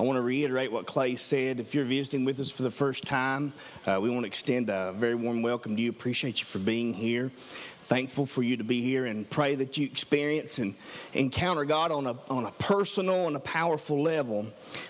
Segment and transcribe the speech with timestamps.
[0.00, 1.60] I want to reiterate what Clay said.
[1.60, 3.52] If you're visiting with us for the first time,
[3.86, 5.90] uh, we want to extend a very warm welcome to you.
[5.90, 7.30] Appreciate you for being here.
[7.82, 10.74] Thankful for you to be here and pray that you experience and
[11.12, 14.46] encounter God on a, on a personal and a powerful level.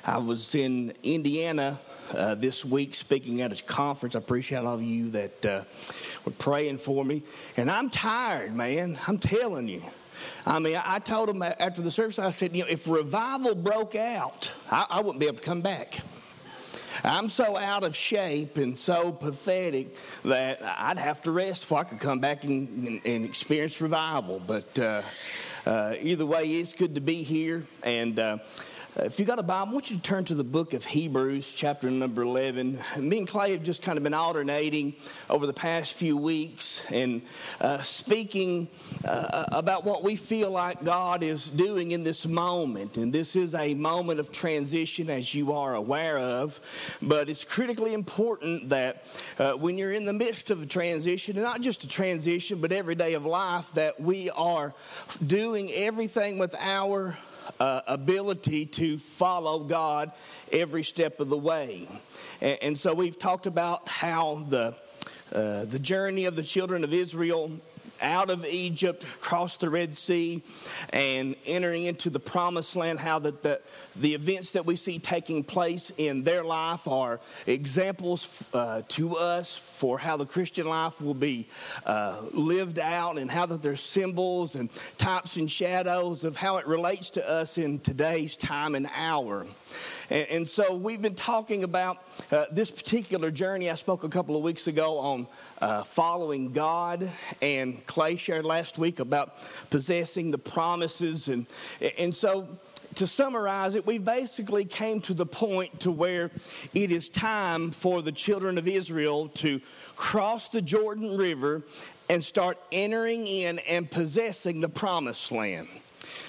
[0.06, 1.80] I was in Indiana
[2.14, 4.14] uh, this week speaking at a conference.
[4.14, 5.64] I appreciate all of you that uh,
[6.24, 7.24] were praying for me.
[7.56, 8.96] And I'm tired, man.
[9.08, 9.82] I'm telling you.
[10.46, 13.94] I mean, I, told them after the service, I said, you know, if revival broke
[13.94, 16.00] out, I, I wouldn't be able to come back.
[17.04, 21.84] I'm so out of shape and so pathetic that I'd have to rest before I
[21.84, 24.42] could come back and, and, and experience revival.
[24.44, 25.02] But uh,
[25.64, 27.64] uh, either way, it's good to be here.
[27.82, 28.38] And uh,
[29.04, 31.54] if you got a Bible, I want you to turn to the book of Hebrews,
[31.54, 32.78] chapter number 11.
[32.98, 34.94] Me and Clay have just kind of been alternating
[35.30, 37.22] over the past few weeks and
[37.60, 38.68] uh, speaking
[39.06, 42.98] uh, about what we feel like God is doing in this moment.
[42.98, 46.60] And this is a moment of transition, as you are aware of.
[47.00, 49.04] But it's critically important that
[49.38, 52.72] uh, when you're in the midst of a transition, and not just a transition, but
[52.72, 54.74] every day of life, that we are
[55.26, 57.16] doing everything with our
[57.58, 60.12] uh, ability to follow God
[60.52, 61.88] every step of the way.
[62.40, 64.76] And, and so we've talked about how the
[65.32, 67.52] uh, the journey of the children of Israel
[68.02, 70.42] out of Egypt, across the Red Sea,
[70.92, 73.60] and entering into the promised land, how that the,
[73.96, 79.56] the events that we see taking place in their life are examples uh, to us
[79.56, 81.48] for how the Christian life will be
[81.86, 86.66] uh, lived out and how that there's symbols and types and shadows of how it
[86.66, 89.46] relates to us in today's time and hour.
[90.10, 93.70] And, and so we've been talking about uh, this particular journey.
[93.70, 95.26] I spoke a couple of weeks ago on
[95.60, 97.08] uh, following God,
[97.40, 99.36] and Clay shared last week about
[99.70, 101.28] possessing the promises.
[101.28, 101.46] And,
[101.98, 102.48] and so
[102.96, 106.30] to summarize it, we basically came to the point to where
[106.74, 109.60] it is time for the children of Israel to
[109.94, 111.62] cross the Jordan River
[112.08, 115.68] and start entering in and possessing the promised land.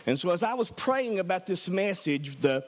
[0.06, 2.64] And so, as I was praying about this message, the,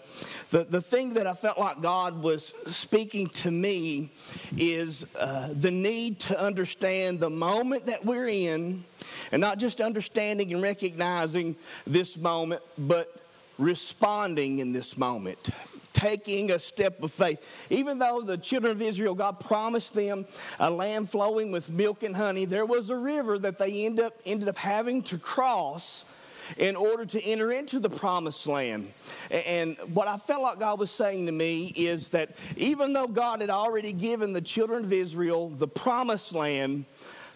[0.51, 4.11] the, the thing that I felt like God was speaking to me
[4.57, 8.83] is uh, the need to understand the moment that we're in,
[9.31, 11.55] and not just understanding and recognizing
[11.88, 13.19] this moment, but
[13.57, 15.49] responding in this moment
[15.93, 17.39] taking a step of faith.
[17.69, 20.25] Even though the children of Israel, God promised them
[20.59, 24.13] a land flowing with milk and honey, there was a river that they end up,
[24.25, 26.03] ended up having to cross
[26.57, 28.91] in order to enter into the promised land.
[29.31, 33.41] And what I felt like God was saying to me is that even though God
[33.41, 36.85] had already given the children of Israel the promised land,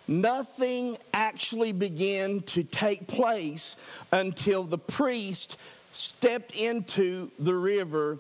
[0.08, 3.76] nothing actually began to take place
[4.12, 5.58] until the priest
[5.92, 8.20] stepped into the river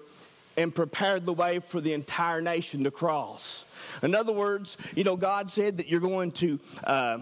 [0.57, 3.65] and prepared the way for the entire nation to cross.
[4.01, 7.19] In other words, you know, God said that you're going to uh,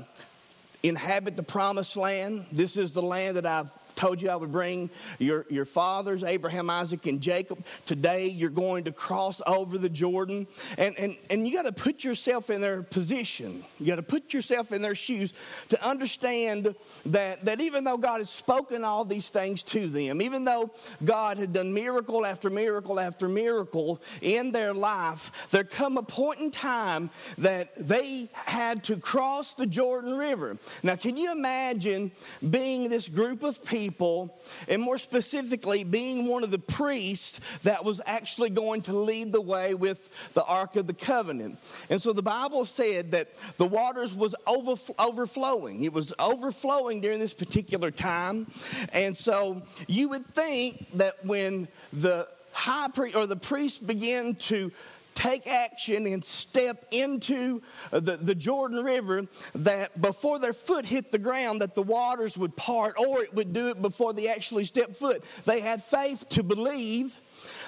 [0.88, 2.46] inhabit the promised land.
[2.52, 4.90] This is the land that I've told you I would bring
[5.20, 7.66] your, your fathers, Abraham, Isaac, and Jacob.
[7.86, 10.48] Today you're going to cross over the Jordan.
[10.78, 13.64] And, and, and you got to put yourself in their position.
[13.80, 15.34] You got to put yourself in their shoes
[15.70, 16.76] to understand
[17.08, 20.72] that, that even though God has spoken all these things to them, even though
[21.04, 26.40] God had done miracle after miracle after miracle in their life, there come a point
[26.40, 30.58] in time that they had to cross the Jordan River.
[30.84, 32.12] Now, can you imagine
[32.50, 33.85] being this group of people?
[33.86, 34.36] People,
[34.68, 39.42] and more specifically, being one of the priests that was actually going to lead the
[39.42, 41.60] way with the Ark of the Covenant.
[41.90, 45.84] And so the Bible said that the waters was overflowing.
[45.84, 48.48] It was overflowing during this particular time.
[48.92, 54.72] And so you would think that when the high priest or the priest began to
[55.16, 61.18] take action and step into the, the Jordan River that before their foot hit the
[61.18, 64.96] ground that the waters would part or it would do it before they actually stepped
[64.96, 65.24] foot.
[65.46, 67.20] They had faith to believe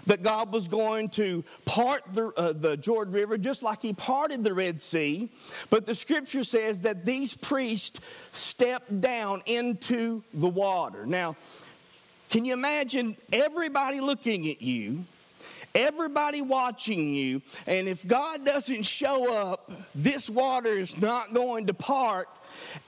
[0.05, 4.43] that God was going to part the, uh, the Jordan River just like He parted
[4.43, 5.29] the Red Sea.
[5.69, 7.99] But the scripture says that these priests
[8.31, 11.05] stepped down into the water.
[11.05, 11.35] Now,
[12.29, 15.05] can you imagine everybody looking at you?
[15.77, 17.41] Everybody watching you.
[17.67, 22.27] And if God doesn't show up, this water is not going to part.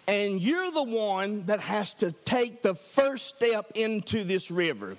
[0.07, 4.97] And you're the one that has to take the first step into this river.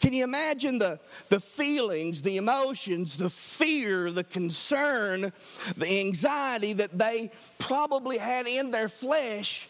[0.00, 1.00] Can you imagine the,
[1.30, 5.32] the feelings, the emotions, the fear, the concern,
[5.76, 9.68] the anxiety that they probably had in their flesh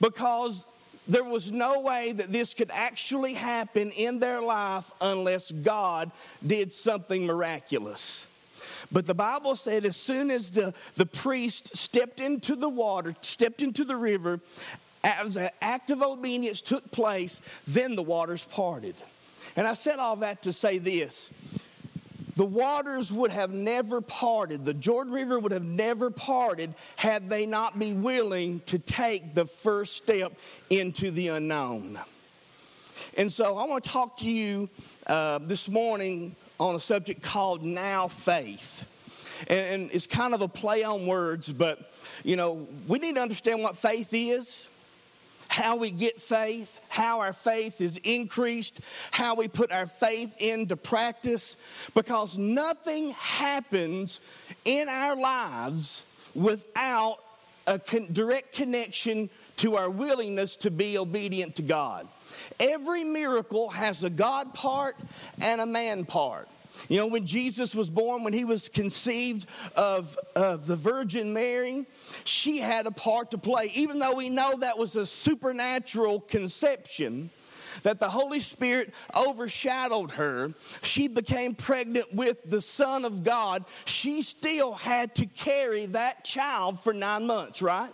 [0.00, 0.66] because
[1.08, 6.10] there was no way that this could actually happen in their life unless God
[6.44, 8.26] did something miraculous.
[8.90, 13.62] But the Bible said as soon as the, the priest stepped into the water, stepped
[13.62, 14.40] into the river,
[15.02, 18.96] as an act of obedience took place, then the waters parted.
[19.56, 21.30] And I said all that to say this
[22.36, 24.64] the waters would have never parted.
[24.64, 29.46] The Jordan River would have never parted had they not be willing to take the
[29.46, 30.32] first step
[30.68, 31.98] into the unknown.
[33.16, 34.68] And so I want to talk to you
[35.06, 38.86] uh, this morning on a subject called now faith.
[39.48, 41.90] And, and it's kind of a play on words, but
[42.22, 44.68] you know, we need to understand what faith is
[45.56, 48.78] how we get faith, how our faith is increased,
[49.10, 51.56] how we put our faith into practice,
[51.94, 54.20] because nothing happens
[54.66, 56.04] in our lives
[56.34, 57.16] without
[57.66, 62.06] a con- direct connection to our willingness to be obedient to God.
[62.60, 64.96] Every miracle has a God part
[65.40, 66.48] and a man part.
[66.88, 69.46] You know, when Jesus was born, when he was conceived
[69.76, 71.86] of, of the Virgin Mary,
[72.24, 73.70] she had a part to play.
[73.74, 77.30] Even though we know that was a supernatural conception,
[77.82, 83.64] that the Holy Spirit overshadowed her, she became pregnant with the Son of God.
[83.84, 87.92] She still had to carry that child for nine months, right?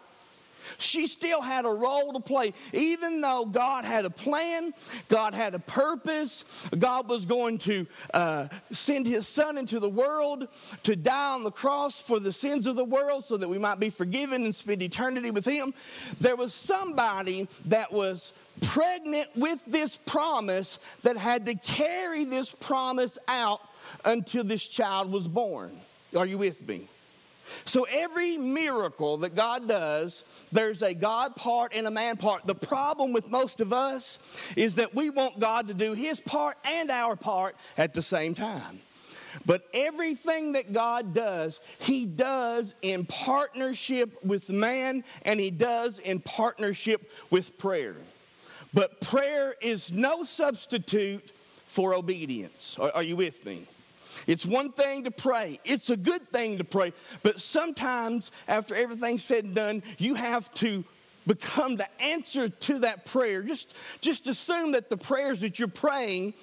[0.79, 2.55] She still had a role to play.
[2.73, 4.75] Even though God had a plan,
[5.09, 6.45] God had a purpose,
[6.79, 10.49] God was going to uh, send his son into the world
[10.85, 13.81] to die on the cross for the sins of the world so that we might
[13.81, 15.75] be forgiven and spend eternity with him.
[16.21, 23.19] There was somebody that was pregnant with this promise that had to carry this promise
[23.29, 23.61] out
[24.05, 25.81] until this child was born.
[26.17, 26.89] Are you with me?
[27.65, 32.47] So every miracle that God does, there's a God part and a man part.
[32.47, 34.19] The problem with most of us
[34.57, 38.35] is that we want God to do his part and our part at the same
[38.35, 38.81] time.
[39.47, 46.21] But everything that God does, He does in partnership with man and He does in
[46.21, 47.97] partnership with prayer.
[48.75, 51.33] But prayer is no substitute
[51.67, 52.79] for obedience.
[52.79, 53.67] Are, you with me?
[54.27, 55.61] It's one thing to pray.
[55.65, 56.93] It's a good thing to pray.
[57.23, 60.85] But sometimes, after everything's said and done, you have to
[61.27, 63.43] become the answer to that prayer.
[63.43, 66.35] Just, just assume that the prayers that you're praying,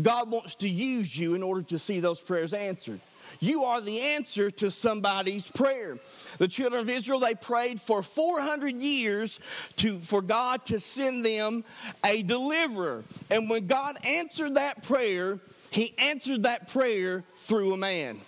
[0.00, 3.00] God wants to use you in order to see those prayers answered.
[3.40, 5.98] You are the answer to somebody's prayer.
[6.38, 9.40] The children of Israel, they prayed for 400 years
[9.76, 11.64] to, for God to send them
[12.04, 13.04] a deliverer.
[13.30, 15.38] And when God answered that prayer,
[15.72, 18.20] he answered that prayer through a man.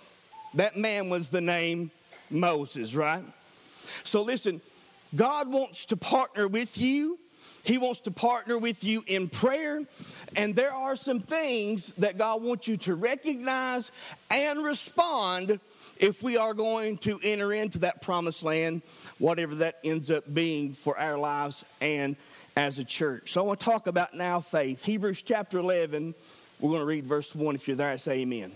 [0.55, 1.91] That man was the name
[2.31, 3.23] Moses, right?
[4.03, 4.61] So listen,
[5.13, 7.19] God wants to partner with you.
[7.63, 9.83] He wants to partner with you in prayer.
[10.35, 13.91] And there are some things that God wants you to recognize
[14.31, 15.59] and respond
[15.97, 18.81] if we are going to enter into that promised land,
[19.19, 22.15] whatever that ends up being for our lives and
[22.57, 23.33] as a church.
[23.33, 24.83] So I want to talk about now faith.
[24.83, 26.15] Hebrews chapter 11
[26.59, 27.55] we're going to read verse 1.
[27.55, 28.51] If you're there, say amen.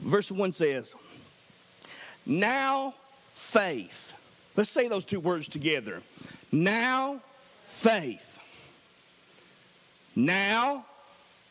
[0.00, 0.94] Verse 1 says,
[2.26, 2.94] Now
[3.30, 4.16] faith.
[4.56, 6.02] Let's say those two words together.
[6.50, 7.20] Now
[7.64, 8.44] faith.
[10.14, 10.84] Now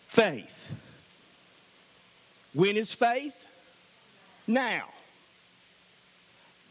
[0.06, 0.76] faith.
[2.54, 3.48] When is faith?
[4.46, 4.90] Now.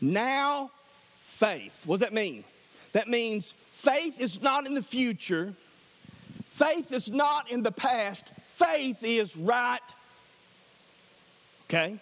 [0.01, 0.71] Now
[1.19, 1.83] faith.
[1.87, 2.45] What does that mean?
[2.93, 5.55] That means Faith is not in the future.
[6.45, 8.35] Faith is not in the past.
[8.45, 9.79] Faith is right.
[11.65, 11.99] Okay?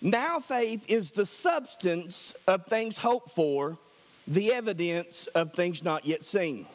[0.00, 3.78] Now, faith is the substance of things hoped for,
[4.26, 6.66] the evidence of things not yet seen.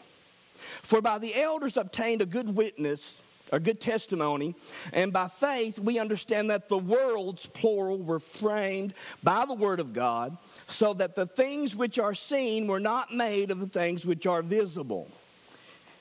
[0.81, 4.55] For by the elders obtained a good witness, a good testimony,
[4.93, 9.93] and by faith we understand that the worlds, plural, were framed by the word of
[9.93, 10.37] God
[10.67, 14.41] so that the things which are seen were not made of the things which are
[14.41, 15.09] visible.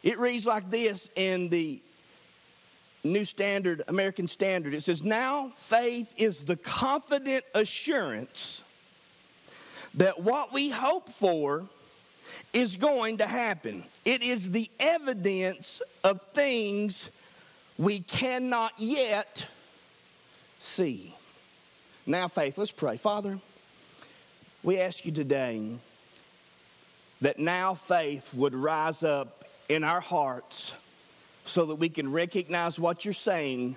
[0.02, 1.80] It reads like this in the
[3.02, 4.74] New Standard, American Standard.
[4.74, 8.64] It says, Now faith is the confident assurance
[9.94, 11.64] that what we hope for
[12.52, 13.84] is going to happen.
[14.04, 17.10] It is the evidence of things
[17.78, 19.46] we cannot yet
[20.58, 21.14] see.
[22.06, 22.96] Now, faith, let's pray.
[22.96, 23.38] Father,
[24.62, 25.78] we ask you today
[27.20, 30.74] that now faith would rise up in our hearts
[31.44, 33.76] so that we can recognize what you're saying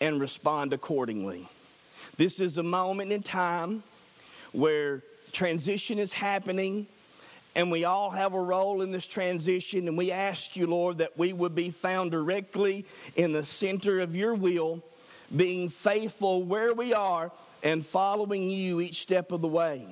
[0.00, 1.48] and respond accordingly.
[2.16, 3.82] This is a moment in time
[4.52, 5.02] where
[5.32, 6.86] transition is happening
[7.58, 9.88] and we all have a role in this transition.
[9.88, 12.86] And we ask you, Lord, that we would be found directly
[13.16, 14.80] in the center of your will,
[15.34, 17.32] being faithful where we are
[17.64, 19.88] and following you each step of the way.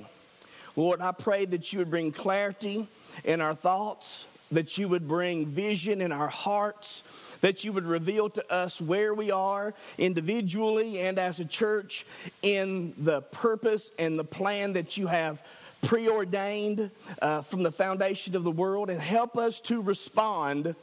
[0.76, 2.86] Lord, I pray that you would bring clarity
[3.24, 7.02] in our thoughts, that you would bring vision in our hearts,
[7.40, 12.06] that you would reveal to us where we are individually and as a church
[12.42, 15.42] in the purpose and the plan that you have
[15.86, 16.90] preordained
[17.22, 20.74] uh, from the foundation of the world and help us to respond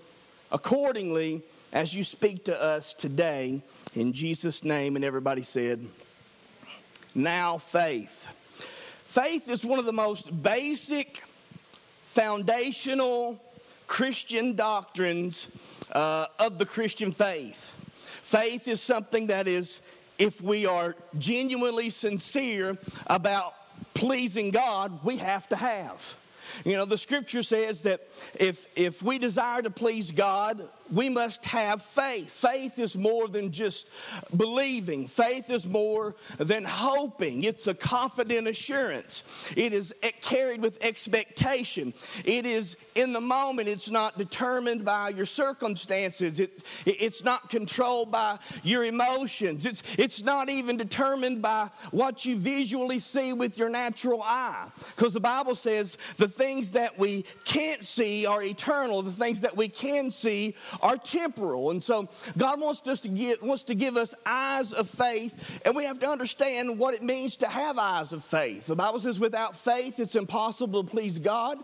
[0.49, 1.41] accordingly
[1.73, 3.61] as you speak to us today.
[3.95, 5.85] In Jesus' name, and everybody said,
[7.13, 8.27] Now faith.
[9.03, 11.21] Faith is one of the most basic,
[12.05, 13.43] foundational
[13.87, 15.49] Christian doctrines
[15.91, 17.75] uh, of the Christian faith.
[18.21, 19.81] Faith is something that is,
[20.17, 23.53] if we are genuinely sincere about
[23.93, 26.15] pleasing God, we have to have.
[26.65, 28.01] You know, the scripture says that
[28.39, 30.61] if, if we desire to please God,
[30.93, 32.29] we must have faith.
[32.29, 33.89] Faith is more than just
[34.35, 37.43] believing, faith is more than hoping.
[37.43, 39.23] It's a confident assurance,
[39.57, 41.93] it is carried with expectation.
[42.23, 48.11] It is in the moment, it's not determined by your circumstances, it, it's not controlled
[48.11, 53.69] by your emotions, it's, it's not even determined by what you visually see with your
[53.69, 54.69] natural eye.
[54.95, 59.57] Because the Bible says the things that we can't see are eternal, the things that
[59.57, 61.71] we can see are temporal.
[61.71, 65.75] And so God wants us to get wants to give us eyes of faith, and
[65.75, 68.67] we have to understand what it means to have eyes of faith.
[68.67, 71.57] The Bible says, without faith, it's impossible to please God.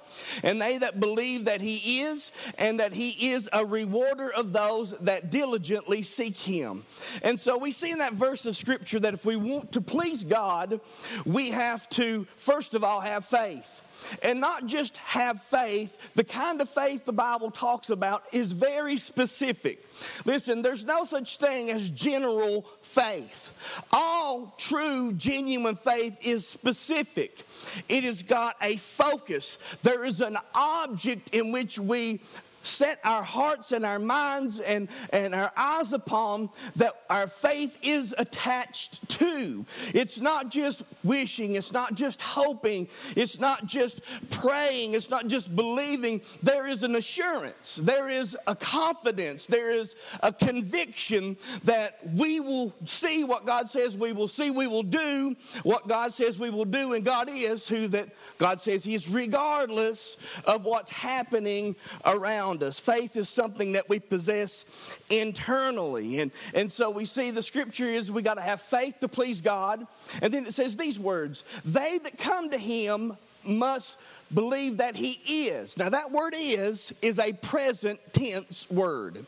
[0.44, 4.98] And they that believe that He is, and that He is a rewarder of those
[5.00, 6.86] that diligently seek Him.
[7.22, 10.24] And so we see in that verse of Scripture that if we want to please
[10.24, 10.80] God,
[11.26, 13.84] we have to, first of all, have faith
[14.24, 16.12] and not just have faith.
[16.16, 19.86] The kind of faith the Bible talks about is very specific.
[20.26, 23.54] Listen, there's no such thing as general faith.
[23.92, 27.44] All true, genuine faith is specific.
[27.88, 29.58] It has got a focus.
[29.84, 32.22] There is an object in which we
[32.62, 38.14] set our hearts and our minds and, and our eyes upon that our faith is
[38.18, 39.66] attached to.
[39.94, 45.56] It's not just wishing, it's not just hoping, it's not just praying, it's not just
[45.56, 46.22] believing.
[46.44, 52.74] There is an assurance, there is a confidence, there is a conviction that we will
[52.86, 56.66] see what God says we will see, we will do what God says we will
[56.66, 61.76] do, and God is who that God says He is regardless of what's happening
[62.06, 62.80] around around us.
[62.80, 64.66] Faith is something that we possess
[65.10, 66.20] internally.
[66.20, 69.42] And, and so we see the scripture is we got to have faith to please
[69.42, 69.86] God.
[70.22, 73.98] And then it says these words They that come to him must
[74.34, 75.78] believe that he is.
[75.78, 79.26] Now, that word is is a present tense word.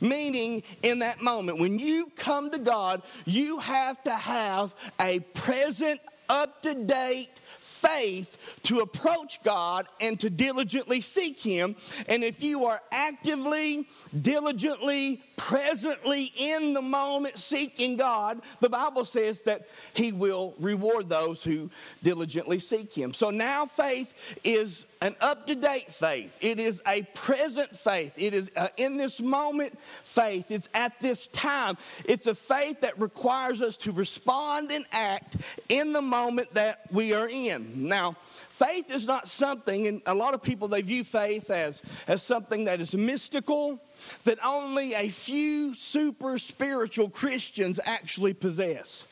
[0.00, 6.00] Meaning, in that moment, when you come to God, you have to have a present,
[6.28, 7.40] up to date
[7.84, 11.76] faith to approach God and to diligently seek Him.
[12.08, 13.86] And if you are actively,
[14.20, 21.42] diligently, presently in the moment seeking God, the Bible says that He will reward those
[21.44, 21.70] who
[22.02, 23.14] diligently seek Him.
[23.14, 26.38] So now faith is an up to date faith.
[26.40, 28.14] It is a present faith.
[28.16, 30.50] It is uh, in this moment faith.
[30.50, 31.76] It's at this time.
[32.06, 35.36] It's a faith that requires us to respond and act
[35.68, 37.86] in the moment that we are in.
[37.86, 38.16] Now,
[38.54, 42.64] faith is not something, and a lot of people they view faith as, as something
[42.64, 43.82] that is mystical,
[44.24, 49.06] that only a few super spiritual Christians actually possess.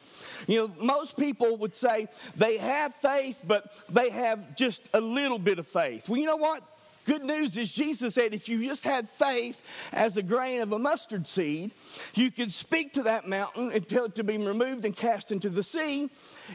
[0.47, 5.39] You know, most people would say they have faith, but they have just a little
[5.39, 6.09] bit of faith.
[6.09, 6.63] Well, you know what?
[7.05, 9.61] Good news is Jesus said if you just had faith
[9.93, 11.75] as a grain of a mustard seed,
[12.15, 15.49] you could speak to that mountain and tell it to be removed and cast into
[15.49, 16.09] the sea,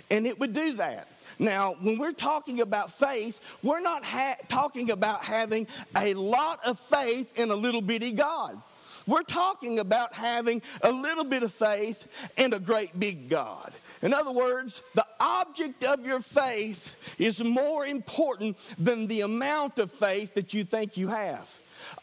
[0.10, 1.10] and it would do that.
[1.40, 6.80] Now, when we're talking about faith, we're not ha- talking about having a lot of
[6.80, 8.62] faith in a little bitty God.
[9.06, 13.74] We're talking about having a little bit of faith in a great big God.
[14.02, 19.92] In other words, the object of your faith is more important than the amount of
[19.92, 21.48] faith that you think you have.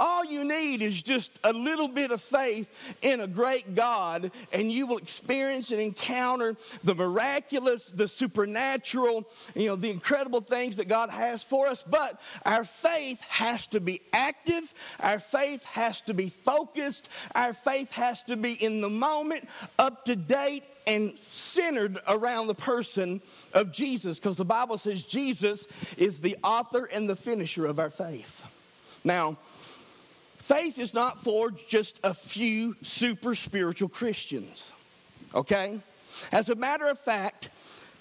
[0.01, 2.71] All you need is just a little bit of faith
[3.03, 9.25] in a great God, and you will experience and encounter the miraculous, the supernatural,
[9.55, 11.83] you know, the incredible things that God has for us.
[11.83, 17.93] But our faith has to be active, our faith has to be focused, our faith
[17.93, 19.49] has to be in the moment,
[19.79, 23.21] up to date, and centered around the person
[23.53, 27.91] of Jesus because the Bible says Jesus is the author and the finisher of our
[27.91, 28.47] faith.
[29.03, 29.39] Now,
[30.45, 34.75] faith is not for just a few super spiritual Christians,
[35.35, 35.81] okay?
[36.33, 37.49] As a matter of fact,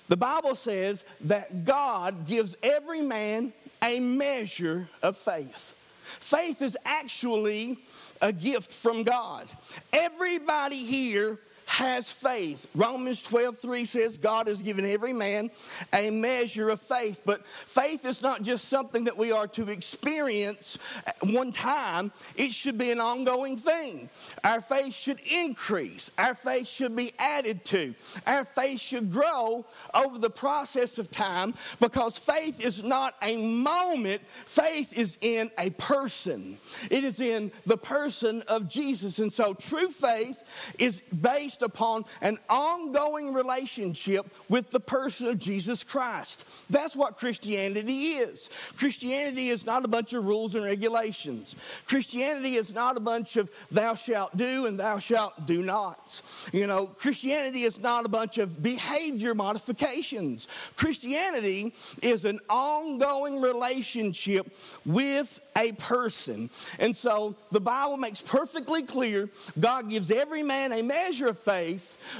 [0.09, 5.73] the Bible says that God gives every man a measure of faith.
[6.03, 7.79] Faith is actually
[8.21, 9.47] a gift from God.
[9.93, 11.39] Everybody here
[11.73, 12.67] has faith.
[12.75, 15.49] Romans 12, 3 says God has given every man
[15.91, 17.21] a measure of faith.
[17.25, 20.77] But faith is not just something that we are to experience
[21.23, 24.07] one time, it should be an ongoing thing.
[24.43, 27.95] Our faith should increase, our faith should be added to,
[28.27, 29.65] our faith should grow
[29.95, 35.71] over the process of time because faith is not a moment, faith is in a
[35.71, 36.59] person.
[36.91, 39.17] It is in the person of Jesus.
[39.17, 45.83] And so true faith is based upon an ongoing relationship with the person of Jesus
[45.83, 46.45] Christ.
[46.69, 48.49] That's what Christianity is.
[48.77, 51.55] Christianity is not a bunch of rules and regulations.
[51.87, 56.49] Christianity is not a bunch of thou shalt do and thou shalt do nots.
[56.51, 60.47] You know, Christianity is not a bunch of behavior modifications.
[60.75, 64.55] Christianity is an ongoing relationship
[64.85, 66.49] with a person.
[66.79, 69.29] And so the Bible makes perfectly clear
[69.59, 71.52] God gives every man a measure of faith,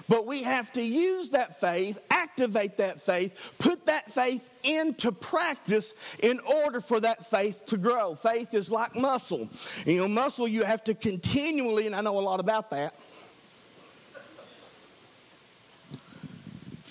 [0.08, 5.94] but we have to use that faith, activate that faith, put that faith into practice
[6.22, 8.16] in order for that faith to grow.
[8.16, 9.50] Faith is like muscle.
[9.86, 12.94] You know, muscle you have to continually, and I know a lot about that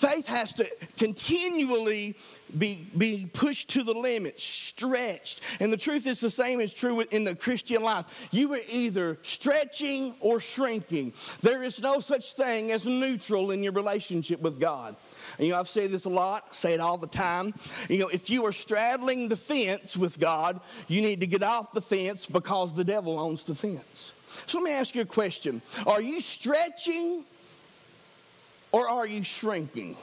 [0.03, 0.67] Faith has to
[0.97, 2.17] continually
[2.57, 5.39] be, be pushed to the limit, stretched.
[5.61, 8.03] And the truth is the same is true in the Christian life.
[8.29, 11.13] You are either stretching or shrinking.
[11.39, 14.97] There is no such thing as neutral in your relationship with God.
[15.37, 17.53] And, you know, I've said this a lot, say it all the time.
[17.87, 21.71] You know, if you are straddling the fence with God, you need to get off
[21.71, 24.11] the fence because the devil owns the fence.
[24.47, 27.23] So let me ask you a question Are you stretching
[28.73, 29.95] or are you shrinking?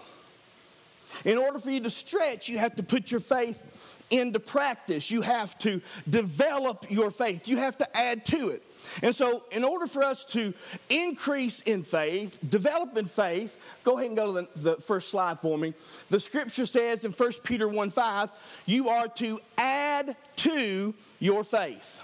[1.24, 3.62] In order for you to stretch, you have to put your faith
[4.10, 5.10] into practice.
[5.10, 7.48] You have to develop your faith.
[7.48, 8.62] You have to add to it.
[9.02, 10.54] And so, in order for us to
[10.88, 15.38] increase in faith, develop in faith, go ahead and go to the, the first slide
[15.38, 15.74] for me.
[16.08, 18.32] The scripture says in 1 Peter 1 5,
[18.66, 22.02] you are to add to your faith.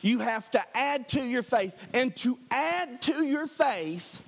[0.00, 1.88] You have to add to your faith.
[1.94, 4.22] And to add to your faith,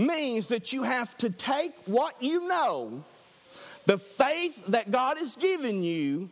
[0.00, 3.04] means that you have to take what you know,
[3.86, 6.28] the faith that God has given you,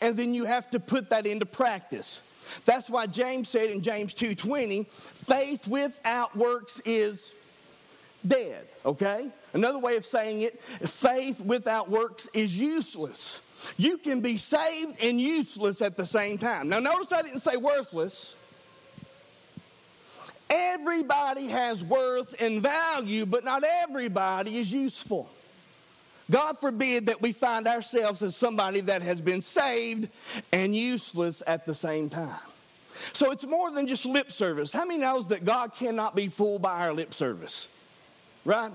[0.00, 2.22] and then you have to put that into practice.
[2.64, 7.32] That's why James said in James 2:20, faith without works is
[8.26, 9.30] dead, okay?
[9.52, 13.40] Another way of saying it, faith without works is useless.
[13.76, 16.68] You can be saved and useless at the same time.
[16.68, 18.36] Now notice I didn't say worthless.
[20.50, 25.30] Everybody has worth and value, but not everybody is useful.
[26.30, 30.08] God forbid that we find ourselves as somebody that has been saved
[30.52, 32.38] and useless at the same time.
[33.12, 34.72] So it's more than just lip service.
[34.72, 37.68] How many knows that God cannot be fooled by our lip service?
[38.44, 38.70] Right?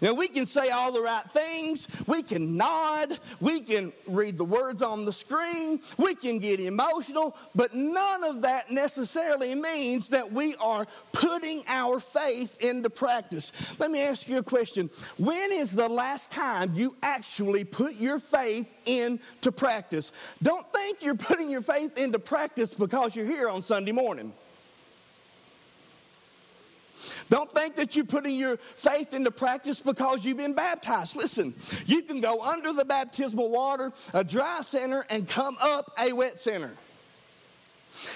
[0.00, 4.44] Now, we can say all the right things, we can nod, we can read the
[4.44, 10.32] words on the screen, we can get emotional, but none of that necessarily means that
[10.32, 13.52] we are putting our faith into practice.
[13.78, 18.18] Let me ask you a question When is the last time you actually put your
[18.18, 20.12] faith into practice?
[20.42, 24.32] Don't think you're putting your faith into practice because you're here on Sunday morning.
[27.30, 31.16] Don't think that you're putting your faith into practice because you've been baptized.
[31.16, 31.54] Listen,
[31.86, 36.40] you can go under the baptismal water, a dry center, and come up a wet
[36.40, 36.70] center.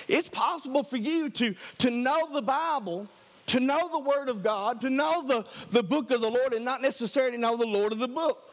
[0.08, 3.08] It's possible for you to, to know the Bible,
[3.46, 6.64] to know the Word of God, to know the, the book of the Lord, and
[6.64, 8.51] not necessarily know the Lord of the book.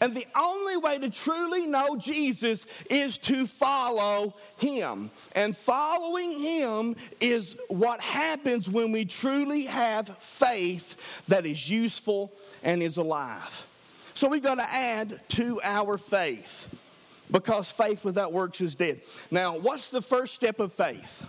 [0.00, 5.10] And the only way to truly know Jesus is to follow him.
[5.34, 10.96] And following him is what happens when we truly have faith
[11.28, 13.66] that is useful and is alive.
[14.14, 16.68] So we've got to add to our faith
[17.30, 19.00] because faith without works is dead.
[19.30, 21.26] Now, what's the first step of faith?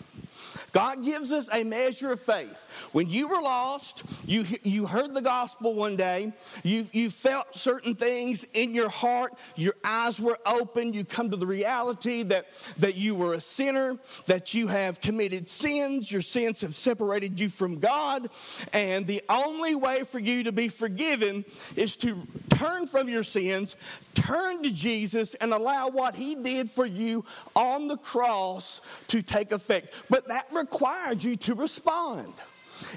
[0.71, 2.89] God gives us a measure of faith.
[2.91, 7.95] When you were lost, you, you heard the gospel one day, you, you felt certain
[7.95, 12.95] things in your heart, your eyes were open, you come to the reality that, that
[12.95, 17.79] you were a sinner, that you have committed sins, your sins have separated you from
[17.79, 18.29] God,
[18.71, 21.43] and the only way for you to be forgiven
[21.75, 23.75] is to turn from your sins,
[24.13, 29.51] turn to Jesus, and allow what He did for you on the cross to take
[29.51, 29.93] effect.
[30.09, 32.33] But that requires you to respond.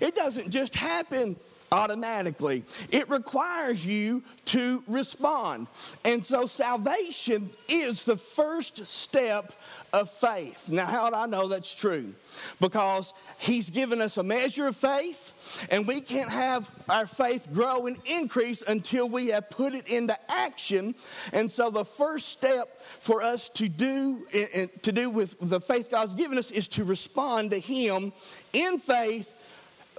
[0.00, 1.36] It doesn't just happen
[1.74, 2.62] automatically.
[2.90, 5.66] It requires you to respond.
[6.04, 9.52] And so salvation is the first step
[9.92, 10.68] of faith.
[10.68, 12.14] Now, how do I know that's true?
[12.60, 17.86] Because He's given us a measure of faith, and we can't have our faith grow
[17.86, 20.94] and increase until we have put it into action.
[21.32, 25.60] And so the first step for us to do eh, eh, to do with the
[25.60, 28.12] faith God's given us is to respond to Him
[28.52, 29.34] in faith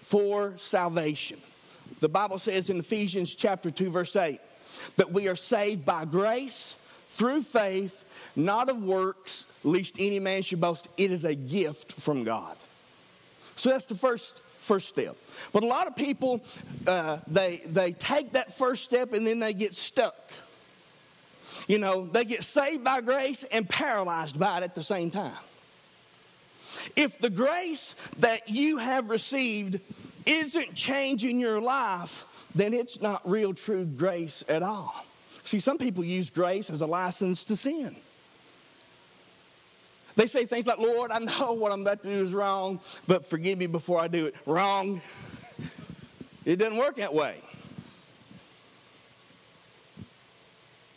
[0.01, 1.39] for salvation.
[1.99, 4.39] The Bible says in Ephesians chapter 2 verse 8
[4.97, 10.59] that we are saved by grace through faith, not of works, lest any man should
[10.59, 10.87] boast.
[10.97, 12.57] It is a gift from God.
[13.55, 15.15] So that's the first first step.
[15.53, 16.43] But a lot of people
[16.87, 20.31] uh, they they take that first step and then they get stuck.
[21.67, 25.33] You know, they get saved by grace and paralyzed by it at the same time.
[26.95, 29.79] If the grace that you have received
[30.25, 35.05] isn't changing your life, then it's not real true grace at all.
[35.43, 37.95] See, some people use grace as a license to sin.
[40.15, 43.25] They say things like, Lord, I know what I'm about to do is wrong, but
[43.25, 44.35] forgive me before I do it.
[44.45, 45.01] Wrong.
[46.45, 47.41] It doesn't work that way.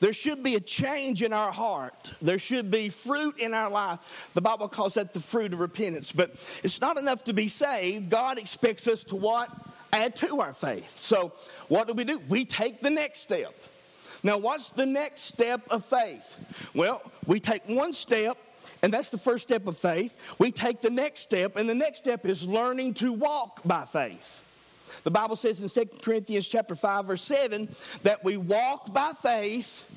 [0.01, 2.13] There should be a change in our heart.
[2.23, 3.99] There should be fruit in our life.
[4.35, 6.13] The Bible calls that the fruit of repentance.
[6.13, 8.11] But it's not enough to be saved.
[8.11, 9.51] God expects us to what?
[9.93, 10.97] Add to our faith.
[10.97, 11.33] So
[11.69, 12.21] what do we do?
[12.29, 13.55] We take the next step.
[14.23, 16.39] Now, what's the next step of faith?
[16.75, 18.37] Well, we take one step,
[18.83, 20.17] and that's the first step of faith.
[20.39, 24.45] We take the next step, and the next step is learning to walk by faith.
[25.05, 27.69] The Bible says in 2 Corinthians chapter 5 verse 7
[28.03, 29.89] that we walk by faith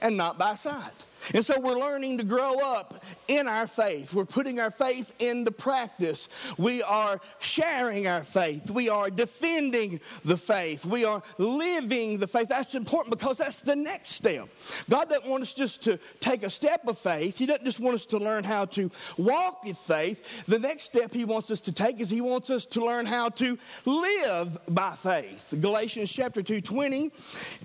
[0.00, 1.06] and not by sight.
[1.34, 4.14] And so we're learning to grow up in our faith.
[4.14, 6.28] We're putting our faith into practice.
[6.58, 8.70] We are sharing our faith.
[8.70, 10.84] We are defending the faith.
[10.84, 12.48] We are living the faith.
[12.48, 14.48] That's important because that's the next step.
[14.88, 17.94] God doesn't want us just to take a step of faith, He doesn't just want
[17.94, 20.44] us to learn how to walk in faith.
[20.46, 23.28] The next step He wants us to take is He wants us to learn how
[23.30, 25.54] to live by faith.
[25.60, 27.10] Galatians chapter 2 20,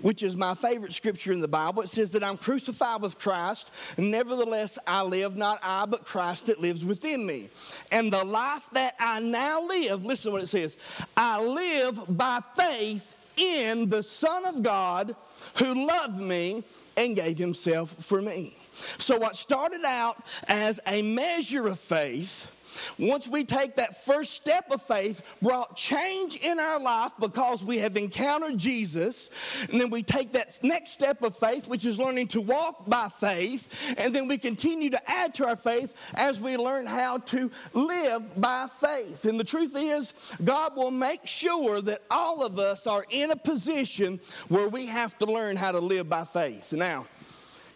[0.02, 3.45] which is my favorite scripture in the Bible, it says that I'm crucified with Christ.
[3.46, 3.70] Christ.
[3.96, 7.48] Nevertheless, I live, not I, but Christ that lives within me.
[7.92, 10.76] And the life that I now live, listen to what it says
[11.16, 15.14] I live by faith in the Son of God
[15.58, 16.64] who loved me
[16.96, 18.56] and gave himself for me.
[18.98, 22.50] So, what started out as a measure of faith
[22.98, 27.78] once we take that first step of faith, brought change in our life because we
[27.78, 29.30] have encountered Jesus.
[29.70, 33.08] And then we take that next step of faith, which is learning to walk by
[33.08, 33.94] faith.
[33.98, 38.40] And then we continue to add to our faith as we learn how to live
[38.40, 39.24] by faith.
[39.24, 43.36] And the truth is, God will make sure that all of us are in a
[43.36, 46.72] position where we have to learn how to live by faith.
[46.72, 47.06] Now,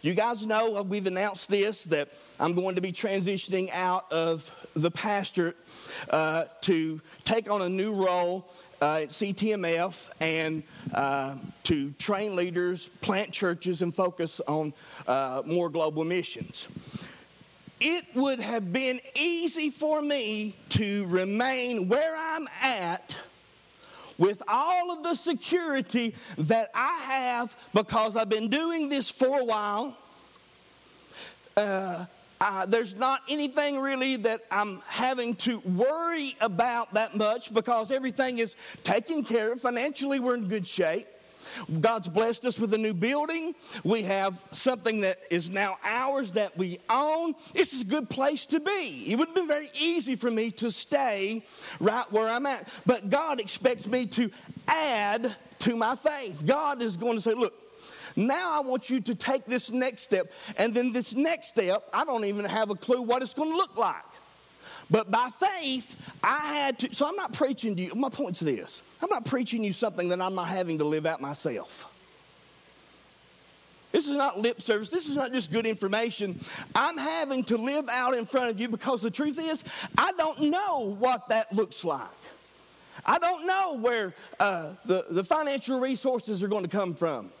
[0.01, 2.09] you guys know uh, we've announced this that
[2.39, 5.57] I'm going to be transitioning out of the pastorate
[6.09, 8.49] uh, to take on a new role
[8.81, 14.73] uh, at CTMF and uh, to train leaders, plant churches, and focus on
[15.07, 16.67] uh, more global missions.
[17.79, 23.17] It would have been easy for me to remain where I'm at
[24.21, 29.43] with all of the security that I have because I've been doing this for a
[29.43, 29.97] while.
[31.57, 32.05] Uh,
[32.67, 38.55] there's not anything really that I'm having to worry about that much because everything is
[38.83, 39.61] taken care of.
[39.61, 41.07] Financially, we're in good shape.
[41.79, 43.55] God's blessed us with a new building.
[43.83, 47.35] We have something that is now ours that we own.
[47.53, 49.05] This is a good place to be.
[49.07, 51.43] It would have been very easy for me to stay
[51.79, 52.67] right where I'm at.
[52.85, 54.29] But God expects me to
[54.67, 56.43] add to my faith.
[56.45, 57.53] God is going to say, look,
[58.15, 60.31] now I want you to take this next step.
[60.57, 63.57] And then this next step, I don't even have a clue what it's going to
[63.57, 64.03] look like.
[64.91, 66.93] But by faith, I had to.
[66.93, 67.95] So I'm not preaching to you.
[67.95, 71.21] My point's this I'm not preaching you something that I'm not having to live out
[71.21, 71.87] myself.
[73.93, 74.89] This is not lip service.
[74.89, 76.39] This is not just good information.
[76.75, 79.63] I'm having to live out in front of you because the truth is,
[79.97, 82.07] I don't know what that looks like.
[83.05, 87.31] I don't know where uh, the, the financial resources are going to come from.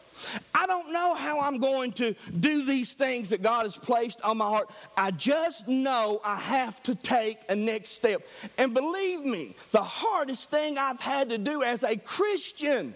[0.53, 4.37] I don't know how I'm going to do these things that God has placed on
[4.37, 4.69] my heart.
[4.95, 8.21] I just know I have to take a next step.
[8.57, 12.93] And believe me, the hardest thing I've had to do as a Christian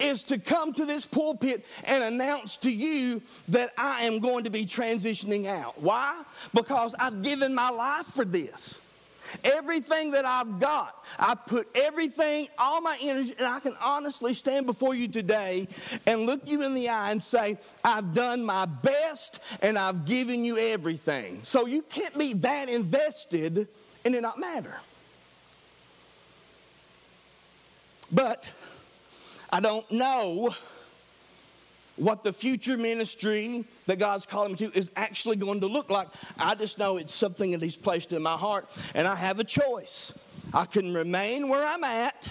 [0.00, 4.50] is to come to this pulpit and announce to you that I am going to
[4.50, 5.80] be transitioning out.
[5.80, 6.22] Why?
[6.52, 8.78] Because I've given my life for this.
[9.44, 14.66] Everything that I've got, I put everything, all my energy, and I can honestly stand
[14.66, 15.68] before you today
[16.06, 20.44] and look you in the eye and say, I've done my best and I've given
[20.44, 21.40] you everything.
[21.42, 23.68] So you can't be that invested
[24.04, 24.74] and it not matter.
[28.10, 28.50] But
[29.50, 30.54] I don't know
[31.96, 36.08] what the future ministry that God's calling me to is actually going to look like.
[36.38, 39.44] I just know it's something that He's placed in my heart, and I have a
[39.44, 40.12] choice.
[40.54, 42.28] I can remain where I'm at,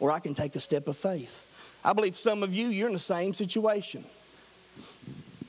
[0.00, 1.46] or I can take a step of faith.
[1.84, 4.04] I believe some of you, you're in the same situation.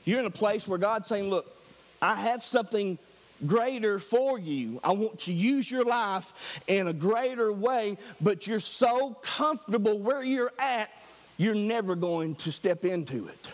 [0.04, 1.54] You're in a place where God's saying, Look,
[2.00, 2.98] I have something
[3.46, 4.80] greater for you.
[4.82, 10.22] I want to use your life in a greater way, but you're so comfortable where
[10.22, 10.90] you're at
[11.38, 13.48] you're never going to step into it.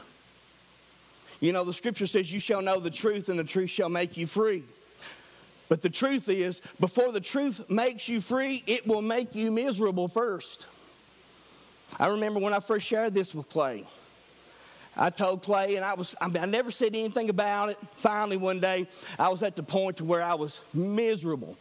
[1.39, 4.17] You know, the scripture says, You shall know the truth, and the truth shall make
[4.17, 4.65] you free.
[5.69, 10.09] But the truth is, before the truth makes you free, it will make you miserable
[10.09, 10.67] first.
[11.99, 13.85] I remember when I first shared this with Clay.
[14.97, 17.79] I told Clay, and I was, I, mean, I never said anything about it.
[17.97, 18.87] Finally, one day,
[19.19, 21.59] I was at the point to where I was miserable.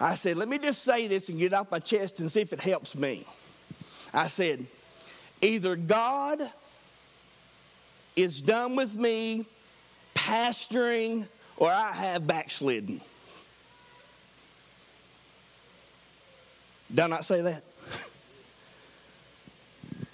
[0.00, 2.52] I said, Let me just say this and get off my chest and see if
[2.52, 3.26] it helps me.
[4.12, 4.66] I said,
[5.42, 6.40] Either God
[8.16, 9.46] is done with me
[10.14, 13.00] pastoring or I have backslidden.
[16.90, 17.62] Did I not say that?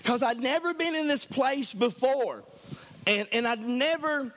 [0.04, 2.42] because I'd never been in this place before.
[3.06, 4.34] And, and I'd never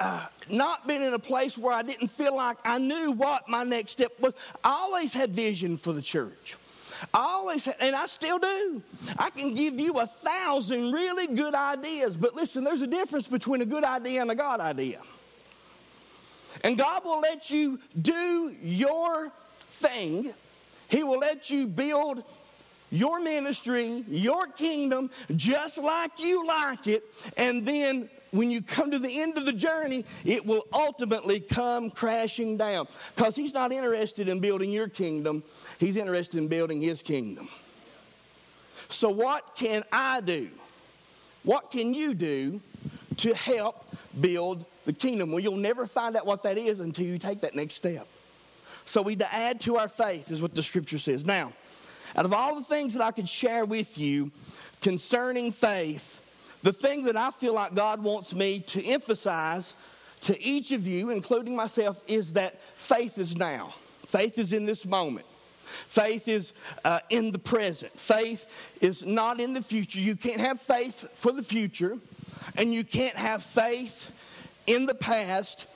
[0.00, 3.64] uh, not been in a place where I didn't feel like I knew what my
[3.64, 4.34] next step was.
[4.62, 6.56] I always had vision for the church.
[7.14, 8.82] I always, and I still do.
[9.18, 13.62] I can give you a thousand really good ideas, but listen, there's a difference between
[13.62, 15.00] a good idea and a God idea.
[16.62, 20.32] And God will let you do your thing,
[20.88, 22.24] He will let you build
[22.90, 27.04] your ministry, your kingdom, just like you like it,
[27.36, 31.90] and then when you come to the end of the journey, it will ultimately come
[31.90, 32.86] crashing down.
[33.14, 35.42] Because he's not interested in building your kingdom,
[35.80, 37.48] he's interested in building his kingdom.
[38.88, 40.48] So, what can I do?
[41.42, 42.60] What can you do
[43.16, 43.86] to help
[44.20, 45.30] build the kingdom?
[45.30, 48.06] Well, you'll never find out what that is until you take that next step.
[48.84, 51.24] So, we to add to our faith, is what the scripture says.
[51.24, 51.52] Now,
[52.16, 54.30] out of all the things that I could share with you
[54.80, 56.20] concerning faith,
[56.62, 59.76] the thing that I feel like God wants me to emphasize
[60.22, 63.72] to each of you, including myself, is that faith is now.
[64.06, 65.26] Faith is in this moment.
[65.88, 66.52] Faith is
[66.84, 67.98] uh, in the present.
[67.98, 68.46] Faith
[68.80, 70.00] is not in the future.
[70.00, 71.98] You can't have faith for the future,
[72.56, 74.12] and you can't have faith
[74.66, 75.66] in the past.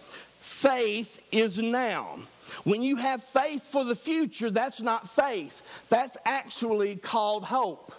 [0.40, 2.18] Faith is now.
[2.64, 5.62] When you have faith for the future, that's not faith.
[5.88, 7.92] That's actually called hope.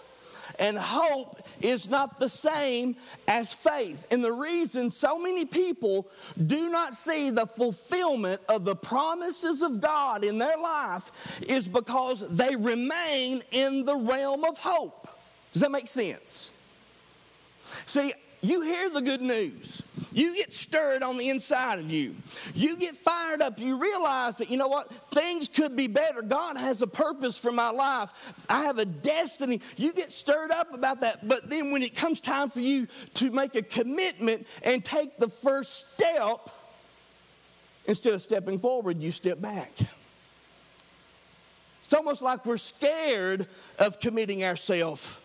[0.58, 2.96] And hope is not the same
[3.28, 4.06] as faith.
[4.10, 6.08] And the reason so many people
[6.46, 11.10] do not see the fulfillment of the promises of God in their life
[11.42, 15.08] is because they remain in the realm of hope.
[15.52, 16.50] Does that make sense?
[17.86, 19.82] See, you hear the good news.
[20.12, 22.14] You get stirred on the inside of you.
[22.54, 23.58] You get fired up.
[23.58, 24.92] You realize that, you know what?
[25.12, 26.22] Things could be better.
[26.22, 28.34] God has a purpose for my life.
[28.48, 29.60] I have a destiny.
[29.76, 31.26] You get stirred up about that.
[31.26, 35.28] But then when it comes time for you to make a commitment and take the
[35.28, 36.50] first step,
[37.86, 39.72] instead of stepping forward, you step back.
[41.82, 43.46] It's almost like we're scared
[43.78, 45.20] of committing ourselves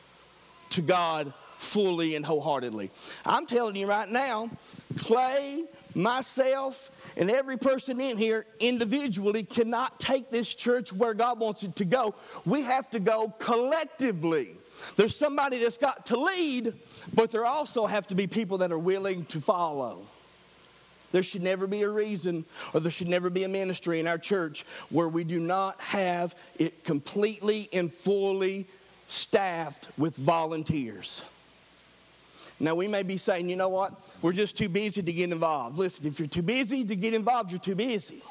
[0.69, 2.89] to God fully and wholeheartedly.
[3.25, 4.49] I'm telling you right now,
[4.97, 11.63] Clay, myself, and every person in here individually cannot take this church where God wants
[11.63, 12.15] it to go.
[12.45, 14.55] We have to go collectively.
[14.95, 16.73] There's somebody that's got to lead,
[17.13, 20.01] but there also have to be people that are willing to follow.
[21.11, 24.17] There should never be a reason or there should never be a ministry in our
[24.17, 28.65] church where we do not have it completely and fully
[29.07, 31.25] staffed with volunteers.
[32.61, 33.91] Now, we may be saying, you know what?
[34.21, 35.79] We're just too busy to get involved.
[35.79, 38.21] Listen, if you're too busy to get involved, you're too busy.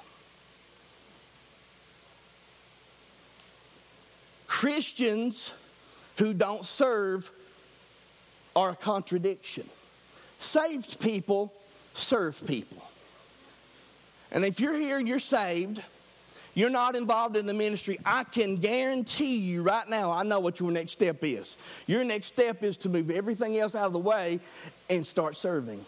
[4.46, 5.52] Christians
[6.16, 7.32] who don't serve
[8.54, 9.68] are a contradiction.
[10.38, 11.52] Saved people
[11.94, 12.88] serve people.
[14.30, 15.82] And if you're here and you're saved,
[16.54, 20.60] you're not involved in the ministry, I can guarantee you right now, I know what
[20.60, 21.56] your next step is.
[21.86, 24.40] Your next step is to move everything else out of the way
[24.88, 25.84] and start serving.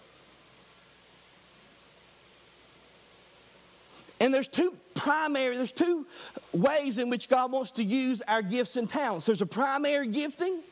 [4.21, 6.07] And there's two primary, there's two
[6.53, 9.27] ways in which God wants to use our gifts and talents.
[9.27, 10.63] There's a primary gifting,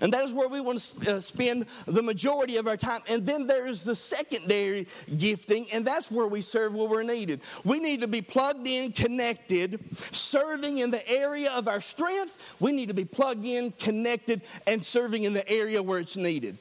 [0.00, 3.00] and that is where we want to uh, spend the majority of our time.
[3.08, 7.40] And then there's the secondary gifting, and that's where we serve where we're needed.
[7.64, 9.80] We need to be plugged in, connected,
[10.12, 12.38] serving in the area of our strength.
[12.60, 16.58] We need to be plugged in, connected, and serving in the area where it's needed.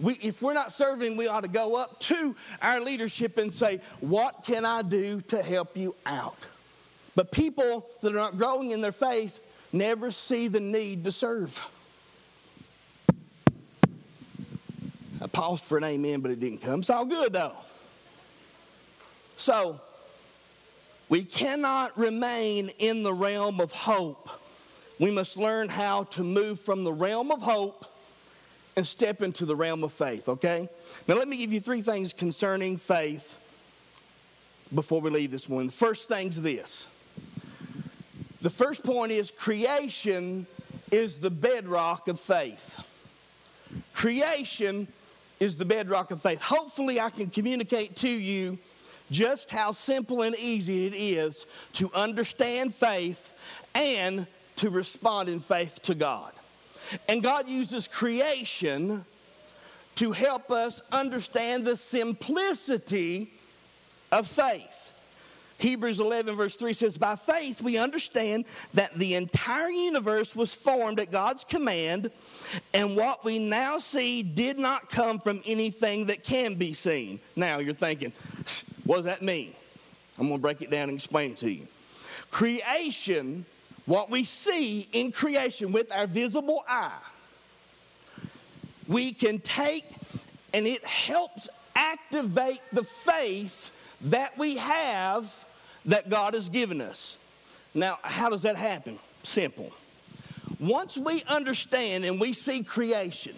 [0.00, 3.80] We, if we're not serving, we ought to go up to our leadership and say,
[4.00, 6.46] What can I do to help you out?
[7.14, 9.42] But people that are not growing in their faith
[9.72, 11.64] never see the need to serve.
[15.32, 16.80] Paused for an amen, but it didn't come.
[16.80, 17.56] It's all good though.
[19.36, 19.80] So,
[21.08, 24.28] we cannot remain in the realm of hope.
[24.98, 27.86] We must learn how to move from the realm of hope
[28.76, 30.68] and step into the realm of faith, okay?
[31.06, 33.38] Now, let me give you three things concerning faith
[34.74, 35.66] before we leave this morning.
[35.68, 36.88] The first thing's this
[38.40, 40.46] the first point is creation
[40.90, 42.82] is the bedrock of faith.
[43.92, 44.88] Creation
[45.42, 46.40] is the bedrock of faith.
[46.40, 48.58] Hopefully, I can communicate to you
[49.10, 53.32] just how simple and easy it is to understand faith
[53.74, 56.32] and to respond in faith to God.
[57.08, 59.04] And God uses creation
[59.96, 63.32] to help us understand the simplicity
[64.12, 64.91] of faith.
[65.62, 70.98] Hebrews 11, verse 3 says, By faith we understand that the entire universe was formed
[70.98, 72.10] at God's command,
[72.74, 77.20] and what we now see did not come from anything that can be seen.
[77.36, 78.12] Now you're thinking,
[78.84, 79.54] what does that mean?
[80.18, 81.68] I'm going to break it down and explain it to you.
[82.32, 83.46] Creation
[83.86, 86.92] what we see in creation with our visible eye,
[88.86, 89.84] we can take
[90.54, 93.72] and it helps activate the faith
[94.02, 95.44] that we have
[95.86, 97.18] that God has given us.
[97.74, 98.98] Now, how does that happen?
[99.22, 99.72] Simple.
[100.60, 103.34] Once we understand and we see creation,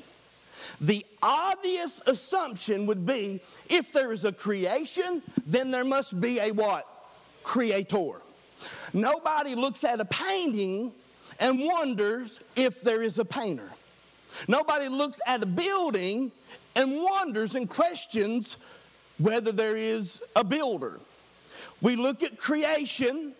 [0.80, 6.50] the obvious assumption would be if there is a creation, then there must be a
[6.50, 6.86] what?
[7.42, 8.20] Creator.
[8.92, 10.92] Nobody looks at a painting
[11.40, 13.70] and wonders if there is a painter.
[14.48, 16.32] Nobody looks at a building
[16.74, 18.56] and wonders and questions
[19.18, 20.98] whether there is a builder.
[21.84, 23.34] We look at creation,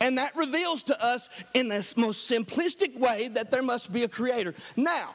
[0.00, 4.08] and that reveals to us in the most simplistic way that there must be a
[4.08, 4.52] creator.
[4.74, 5.14] Now,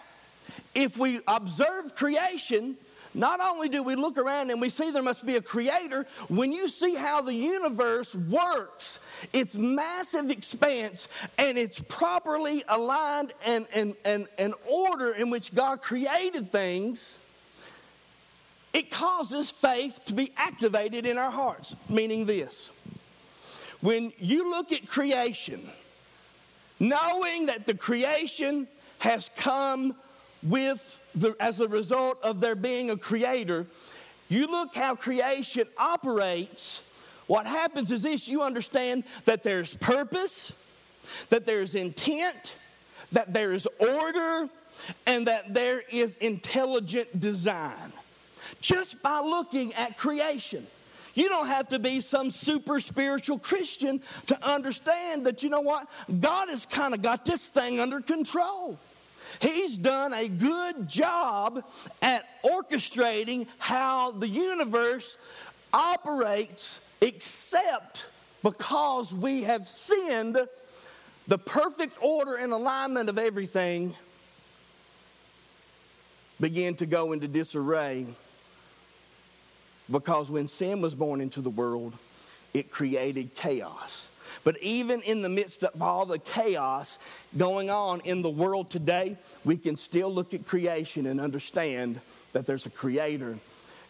[0.73, 2.77] if we observe creation,
[3.13, 6.53] not only do we look around and we see there must be a creator, when
[6.53, 9.01] you see how the universe works,
[9.33, 15.81] its massive expanse, and it's properly aligned and, and, and, and order in which God
[15.81, 17.19] created things,
[18.73, 21.75] it causes faith to be activated in our hearts.
[21.89, 22.69] Meaning this
[23.81, 25.61] when you look at creation,
[26.79, 28.67] knowing that the creation
[28.99, 29.95] has come
[30.43, 33.65] with the, as a result of there being a creator,
[34.27, 36.83] you look how creation operates.
[37.27, 40.53] What happens is this you understand that there's purpose,
[41.29, 42.55] that there's intent,
[43.11, 44.49] that there is order,
[45.05, 47.91] and that there is intelligent design.
[48.61, 50.65] Just by looking at creation.
[51.13, 55.89] You don't have to be some super spiritual Christian to understand that, you know what?
[56.19, 58.77] God has kind of got this thing under control.
[59.41, 61.63] He's done a good job
[62.01, 65.17] at orchestrating how the universe
[65.73, 68.07] operates, except
[68.43, 70.37] because we have sinned,
[71.27, 73.93] the perfect order and alignment of everything
[76.39, 78.07] began to go into disarray.
[79.91, 81.93] Because when sin was born into the world,
[82.53, 84.09] it created chaos.
[84.43, 86.99] But even in the midst of all the chaos
[87.37, 91.99] going on in the world today, we can still look at creation and understand
[92.33, 93.37] that there's a creator.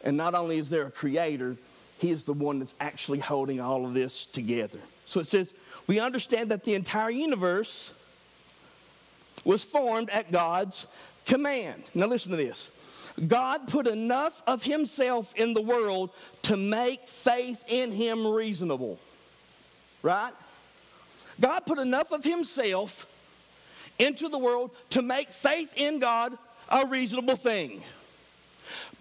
[0.03, 1.57] And not only is there a creator,
[1.97, 4.79] he is the one that's actually holding all of this together.
[5.05, 5.53] So it says,
[5.87, 7.93] we understand that the entire universe
[9.43, 10.87] was formed at God's
[11.25, 11.83] command.
[11.93, 12.71] Now listen to this.
[13.27, 16.11] God put enough of himself in the world
[16.43, 18.99] to make faith in him reasonable.
[20.01, 20.33] Right?
[21.39, 23.05] God put enough of himself
[23.97, 26.37] into the world to make faith in God
[26.69, 27.81] a reasonable thing.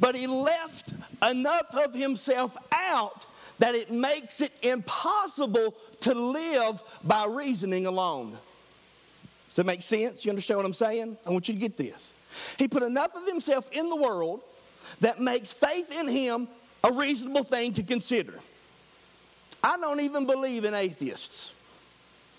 [0.00, 3.26] But he left enough of himself out
[3.58, 8.30] that it makes it impossible to live by reasoning alone.
[9.48, 10.24] Does that make sense?
[10.24, 11.18] You understand what I'm saying?
[11.26, 12.12] I want you to get this.
[12.58, 14.40] He put enough of himself in the world
[15.00, 16.48] that makes faith in him
[16.84, 18.34] a reasonable thing to consider.
[19.62, 21.52] I don't even believe in atheists.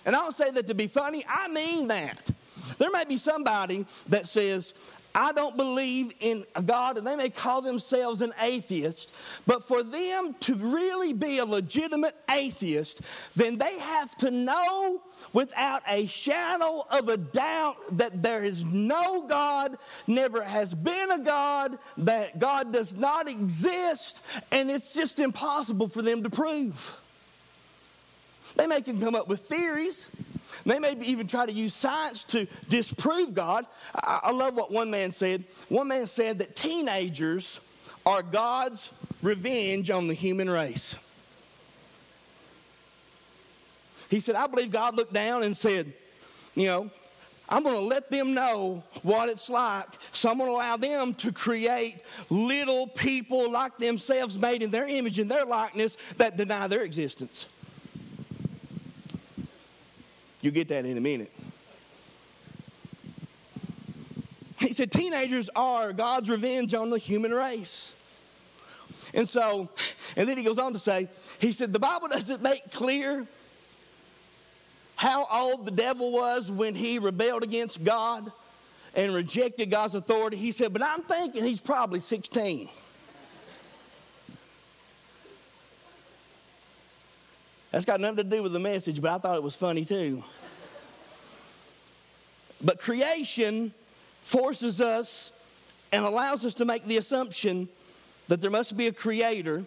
[0.06, 2.32] And I don't say that to be funny, I mean that.
[2.78, 4.74] There may be somebody that says,
[5.16, 9.14] I don't believe in God, and they may call themselves an atheist,
[9.48, 13.02] but for them to really be a legitimate atheist,
[13.36, 15.02] then they have to know
[15.34, 21.20] without a shadow of a doubt that there is no God, never has been a
[21.20, 26.96] God, that God does not exist, and it's just impossible for them to prove.
[28.56, 30.08] They may can come up with theories,
[30.66, 33.66] they may even try to use science to disprove God.
[33.96, 35.44] I, I love what one man said.
[35.70, 37.60] One man said that teenagers
[38.06, 38.92] are God's
[39.22, 40.96] revenge on the human race.
[44.10, 45.94] He said, I believe God looked down and said,
[46.56, 46.90] you know,
[47.48, 49.88] I'm going to let them know what it's like.
[50.12, 54.88] So I'm going to allow them to create little people like themselves made in their
[54.88, 57.48] image and their likeness that deny their existence.
[60.42, 61.32] You'll get that in a minute.
[64.60, 67.96] He said, Teenagers are God's revenge on the human race.
[69.14, 69.70] And so,
[70.16, 71.10] and then he goes on to say,
[71.40, 73.26] He said, The Bible doesn't make clear
[74.96, 78.32] how old the devil was when he rebelled against God
[78.96, 80.36] and rejected God's authority.
[80.38, 82.70] He said, But I'm thinking he's probably 16.
[87.72, 90.24] That's got nothing to do with the message, but I thought it was funny too.
[92.62, 93.74] But creation
[94.24, 95.32] forces us
[95.92, 97.70] and allows us to make the assumption
[98.28, 99.66] that there must be a creator.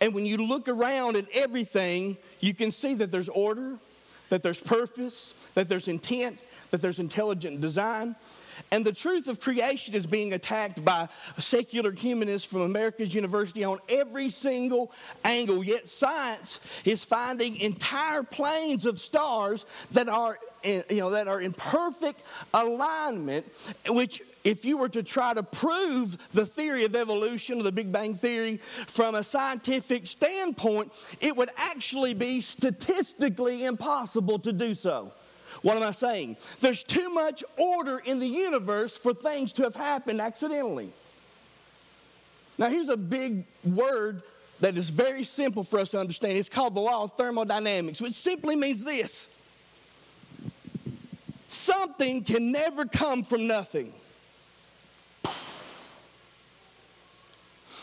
[0.00, 3.78] And when you look around at everything, you can see that there's order,
[4.28, 8.16] that there's purpose, that there's intent, that there's intelligent design.
[8.70, 13.78] And the truth of creation is being attacked by secular humanists from America's University on
[13.88, 14.92] every single
[15.24, 15.64] angle.
[15.64, 21.40] Yet science is finding entire planes of stars that are in, you know, that are
[21.40, 22.22] in perfect
[22.54, 23.46] alignment,
[23.88, 27.92] which if you were to try to prove the theory of evolution, or the Big
[27.92, 35.12] Bang Theory, from a scientific standpoint, it would actually be statistically impossible to do so.
[35.64, 36.36] What am I saying?
[36.60, 40.92] There's too much order in the universe for things to have happened accidentally.
[42.58, 44.20] Now, here's a big word
[44.60, 46.36] that is very simple for us to understand.
[46.36, 49.26] It's called the law of thermodynamics, which simply means this
[51.48, 53.94] something can never come from nothing.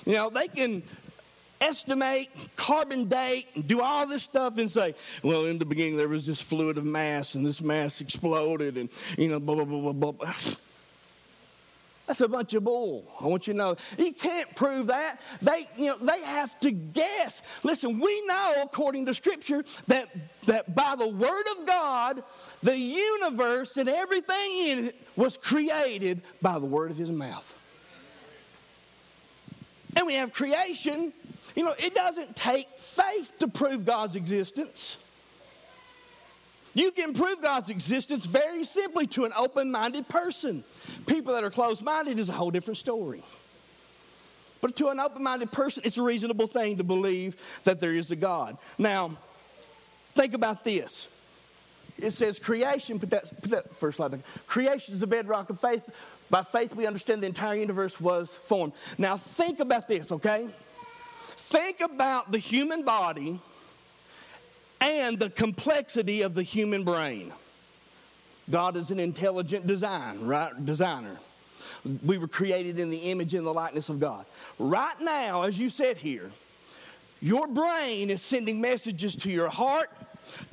[0.06, 0.84] You know, they can
[1.62, 6.10] estimate, carbon date, and do all this stuff and say, well, in the beginning there
[6.10, 9.94] was this fluid of mass and this mass exploded and, you know, blah, blah, blah,
[9.94, 10.34] blah, blah.
[12.08, 13.08] That's a bunch of bull.
[13.22, 13.76] I want you to know.
[13.98, 15.22] You can't prove that.
[15.42, 17.42] They, you know, they have to guess.
[17.64, 20.10] Listen, we know according to Scripture that,
[20.46, 22.22] that by the Word of God,
[22.64, 27.58] the universe and everything in it was created by the Word of His mouth.
[29.96, 31.14] And we have creation
[31.56, 35.04] you know, it doesn't take faith to prove God's existence.
[36.74, 40.64] You can prove God's existence very simply to an open minded person.
[41.06, 43.24] People that are closed minded is a whole different story.
[44.62, 47.36] But to an open minded person, it's a reasonable thing to believe
[47.66, 48.58] that there is a God.
[48.78, 49.18] Now,
[50.14, 51.10] think about this.
[51.98, 54.22] It says creation, put that, put that first slide back.
[54.48, 55.88] Creation is the bedrock of faith.
[56.30, 58.74] By faith, we understand the entire universe was formed.
[58.98, 60.48] Now, think about this, okay?
[61.52, 63.38] Think about the human body
[64.80, 67.34] and the complexity of the human brain.
[68.50, 70.66] God is an intelligent design, right?
[70.66, 71.18] designer.
[72.06, 74.26] We were created in the image and the likeness of God.
[74.60, 76.32] Right now, as you sit here,
[77.22, 79.90] your brain is sending messages to your heart,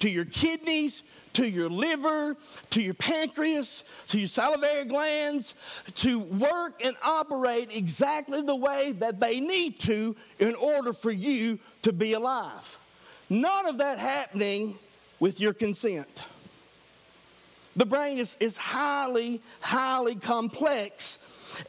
[0.00, 1.02] to your kidneys,
[1.34, 2.36] to your liver,
[2.70, 5.54] to your pancreas, to your salivary glands
[5.94, 11.58] to work and operate exactly the way that they need to in order for you
[11.82, 12.78] to be alive.
[13.30, 14.78] None of that happening
[15.20, 16.24] with your consent.
[17.76, 21.18] The brain is, is highly, highly complex.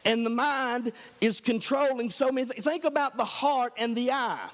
[0.04, 2.64] and the mind is controlling so many things.
[2.64, 4.48] Think about the heart and the eye.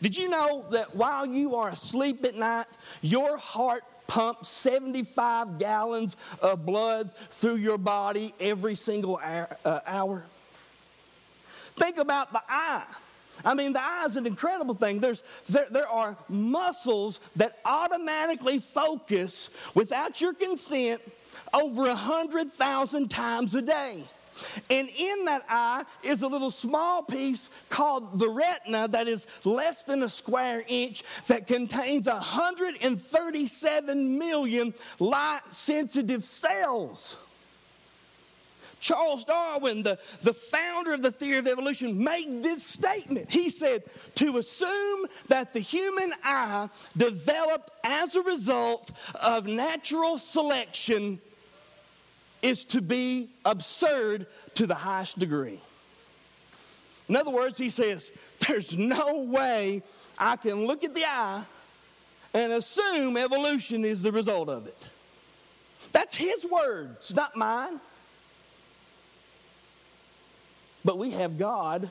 [0.00, 2.66] Did you know that while you are asleep at night,
[3.02, 10.24] your heart pumps 75 gallons of blood through your body every single uh, hour?
[11.76, 12.84] Think about the eye.
[13.44, 14.98] I mean, the eye is an incredible thing.
[14.98, 21.02] There's, there, there are muscles that automatically focus without your consent
[21.52, 24.04] over 100,000 times a day.
[24.70, 29.82] And in that eye is a little small piece called the retina that is less
[29.82, 37.16] than a square inch that contains 137 million light sensitive cells.
[38.78, 43.30] Charles Darwin, the, the founder of the theory of evolution, made this statement.
[43.30, 43.84] He said,
[44.16, 48.90] To assume that the human eye developed as a result
[49.22, 51.20] of natural selection
[52.42, 55.60] is to be absurd to the highest degree.
[57.08, 58.10] In other words, he says,
[58.46, 59.82] There's no way
[60.18, 61.44] I can look at the eye
[62.34, 64.88] and assume evolution is the result of it.
[65.92, 67.80] That's his words, not mine.
[70.84, 71.90] But we have God,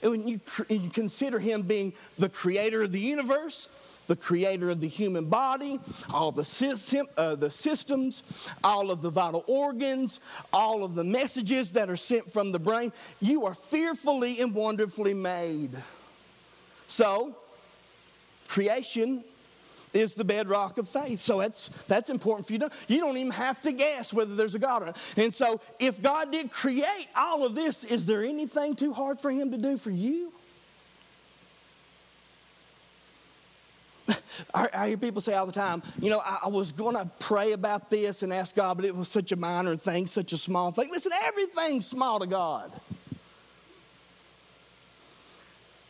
[0.00, 3.68] and when you, you consider him being the creator of the universe,
[4.06, 5.80] the creator of the human body,
[6.12, 8.22] all the, system, uh, the systems,
[8.64, 10.20] all of the vital organs,
[10.52, 12.92] all of the messages that are sent from the brain.
[13.20, 15.76] You are fearfully and wonderfully made.
[16.88, 17.36] So,
[18.48, 19.24] creation
[19.94, 21.20] is the bedrock of faith.
[21.20, 24.54] So that's that's important for you to you don't even have to guess whether there's
[24.54, 24.98] a God or not.
[25.16, 29.30] And so if God did create all of this, is there anything too hard for
[29.30, 30.32] him to do for you?
[34.54, 37.52] I, hear people say all the time, you know, I, I was going to pray
[37.52, 40.70] about this and ask God, but it was such a minor thing, such a small
[40.70, 40.90] thing.
[40.90, 42.72] Listen, everything's small to God.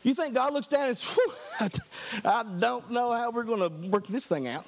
[0.02, 1.80] You think God looks down and says,
[2.24, 4.66] I don't know how we're going to work this thing out.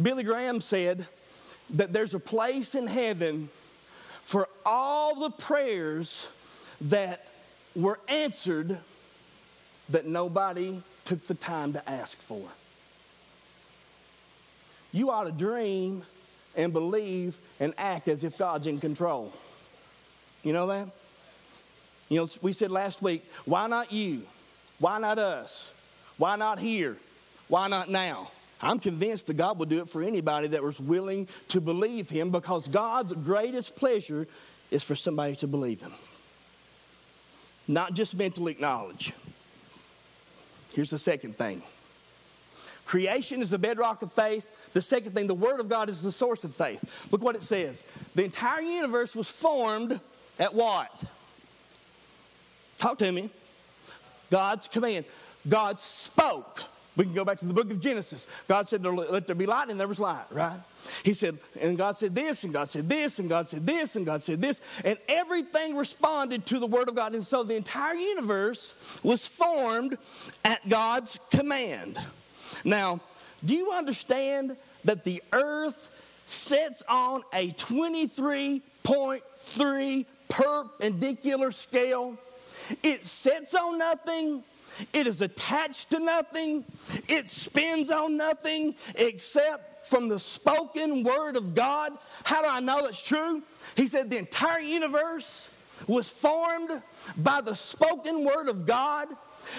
[0.00, 1.06] Billy Graham said
[1.70, 3.48] that there's a place in heaven
[4.24, 6.28] for all the prayers
[6.82, 7.30] that
[7.74, 8.78] were answered
[9.90, 12.42] that nobody took the time to ask for.
[14.92, 16.04] You ought to dream
[16.56, 19.32] and believe and act as if God's in control.
[20.42, 20.88] You know that?
[22.08, 24.22] You know, we said last week, why not you?
[24.78, 25.72] Why not us?
[26.18, 26.96] Why not here?
[27.48, 28.30] Why not now?
[28.60, 32.30] I'm convinced that God will do it for anybody that was willing to believe Him
[32.30, 34.26] because God's greatest pleasure
[34.70, 35.92] is for somebody to believe Him.
[37.68, 39.12] Not just mentally acknowledge.
[40.72, 41.62] Here's the second thing
[42.84, 44.70] creation is the bedrock of faith.
[44.72, 47.08] The second thing, the Word of God is the source of faith.
[47.10, 47.82] Look what it says.
[48.14, 50.00] The entire universe was formed
[50.38, 51.04] at what?
[52.76, 53.30] Talk to me.
[54.30, 55.04] God's command.
[55.48, 56.62] God spoke.
[56.96, 58.26] We can go back to the book of Genesis.
[58.48, 60.58] God said, Let there be light, and there was light, right?
[61.04, 64.06] He said, and God said this, and God said this, and God said this, and
[64.06, 67.12] God said this, and everything responded to the word of God.
[67.12, 68.72] And so the entire universe
[69.02, 69.98] was formed
[70.44, 71.98] at God's command.
[72.64, 73.00] Now,
[73.44, 75.90] do you understand that the earth
[76.24, 82.16] sits on a 23.3 perpendicular scale?
[82.82, 84.42] It sits on nothing
[84.92, 86.64] it is attached to nothing,
[87.08, 91.92] it spins on nothing except from the spoken word of God.
[92.24, 93.42] How do I know that's true?
[93.76, 95.50] He said the entire universe
[95.86, 96.82] was formed
[97.16, 99.08] by the spoken word of God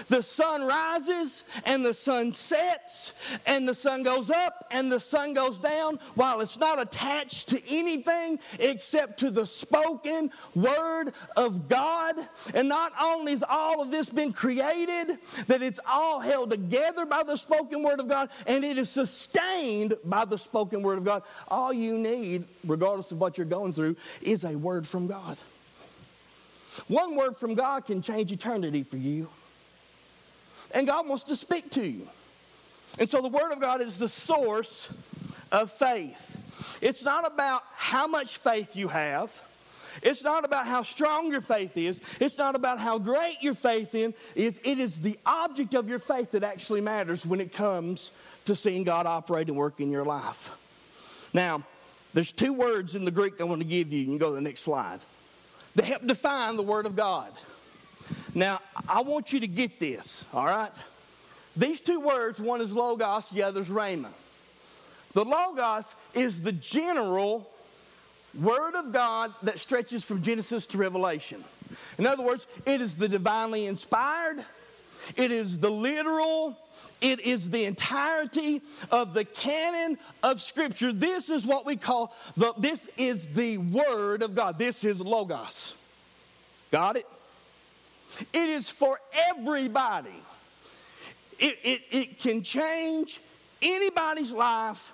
[0.08, 3.14] the sun rises and the sun sets,
[3.46, 7.62] and the sun goes up and the sun goes down while it's not attached to
[7.70, 12.16] anything except to the spoken word of God.
[12.54, 15.18] And not only is all of this been created,
[15.48, 19.96] that it's all held together by the spoken word of God and it is sustained
[20.04, 21.24] by the spoken word of God.
[21.48, 25.38] All you need, regardless of what you're going through, is a word from God.
[26.88, 29.30] One word from God can change eternity for you
[30.72, 32.08] and God wants to speak to you.
[33.00, 34.92] And so the Word of God is the source
[35.52, 36.80] of faith.
[36.82, 39.42] It's not about how much faith you have.
[40.02, 42.02] It's not about how strong your faith is.
[42.20, 44.60] It's not about how great your faith in is.
[44.64, 48.12] It is the object of your faith that actually matters when it comes
[48.46, 50.56] to seeing God operate and work in your life.
[51.34, 51.64] Now,
[52.14, 54.00] there's two words in the Greek I want to give you.
[54.00, 55.00] You can go to the next slide.
[55.76, 57.32] They help define the Word of God.
[58.38, 60.70] Now, I want you to get this, all right?
[61.56, 64.10] These two words, one is logos, the other is rhema.
[65.14, 67.50] The logos is the general
[68.40, 71.44] Word of God that stretches from Genesis to Revelation.
[71.98, 74.46] In other words, it is the divinely inspired,
[75.16, 76.56] it is the literal,
[77.02, 78.62] it is the entirety
[78.92, 80.94] of the canon of Scripture.
[80.94, 84.60] This is what we call the, this is the Word of God.
[84.60, 85.76] This is Logos.
[86.70, 87.08] Got it?
[88.34, 89.00] It is for
[89.30, 90.24] everybody.
[91.40, 93.20] It, it, it can change
[93.62, 94.94] anybody's life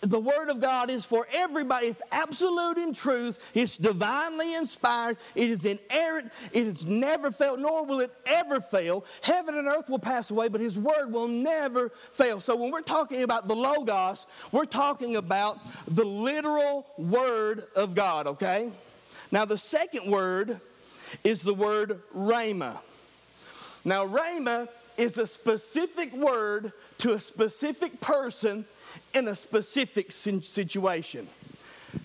[0.00, 1.86] the Word of God is for everybody.
[1.86, 3.38] It's absolute in truth.
[3.54, 5.16] It's divinely inspired.
[5.34, 6.32] It is inerrant.
[6.52, 9.04] It has never failed, nor will it ever fail.
[9.22, 12.40] Heaven and earth will pass away, but His Word will never fail.
[12.40, 18.26] So when we're talking about the Logos, we're talking about the literal Word of God,
[18.26, 18.70] okay?
[19.30, 20.60] Now, the second word
[21.22, 22.78] is the word Rhema.
[23.84, 28.64] Now, Rhema is a specific word to a specific person
[29.12, 31.26] in a specific situation.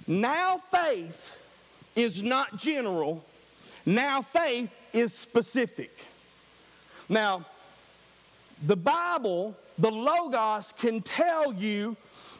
[0.07, 1.35] Now faith
[1.95, 3.25] is not general,
[3.85, 5.95] now faith is specific.
[7.07, 7.45] Now,
[8.65, 11.95] the Bible, the Logos, can tell you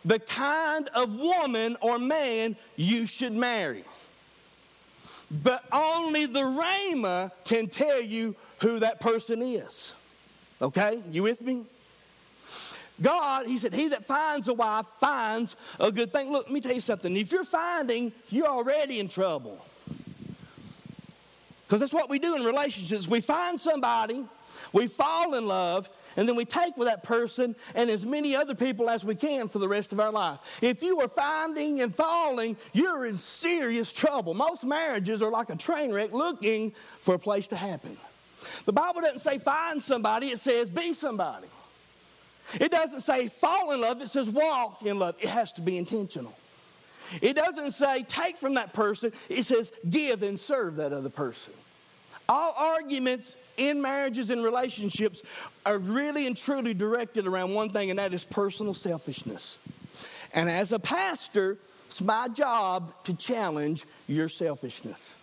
[0.06, 3.84] the kind of woman or man you should marry.
[5.32, 9.94] But only the Rhema can tell you who that person is.
[10.62, 11.02] Okay?
[11.12, 11.66] You with me?
[13.02, 16.32] God, he said, he that finds a wife finds a good thing.
[16.32, 17.16] Look, let me tell you something.
[17.16, 19.64] If you're finding, you're already in trouble.
[21.66, 23.08] Because that's what we do in relationships.
[23.08, 24.26] We find somebody,
[24.74, 28.56] we fall in love, and then we take with that person and as many other
[28.56, 30.40] people as we can for the rest of our life.
[30.62, 34.34] If you are finding and falling, you're in serious trouble.
[34.34, 37.98] Most marriages are like a train wreck looking for a place to happen.
[38.66, 41.48] The Bible doesn't say find somebody, it says be somebody.
[42.60, 45.16] It doesn't say fall in love, it says walk in love.
[45.20, 46.36] It has to be intentional.
[47.22, 51.54] It doesn't say take from that person, it says give and serve that other person.
[52.30, 55.24] All arguments in marriages and relationships
[55.66, 59.58] are really and truly directed around one thing, and that is personal selfishness.
[60.36, 65.16] And as a pastor, it's my job to challenge your selfishness.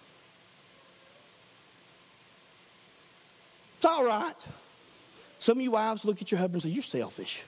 [3.77, 4.35] It's all right.
[5.39, 7.45] Some of you wives look at your husband and say, You're selfish.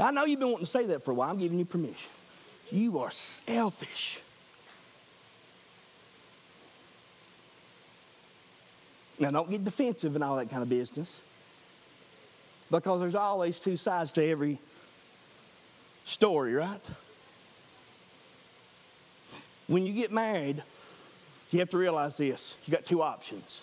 [0.00, 1.30] I know you've been wanting to say that for a while.
[1.30, 2.10] I'm giving you permission.
[2.72, 4.20] You are selfish.
[9.18, 11.20] Now, don't get defensive and all that kind of business
[12.70, 14.58] because there's always two sides to every
[16.04, 16.90] story, right?
[19.66, 20.62] When you get married,
[21.50, 23.62] you have to realize this you got two options.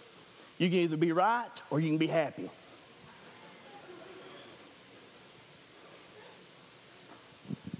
[0.58, 2.49] You can either be right or you can be happy.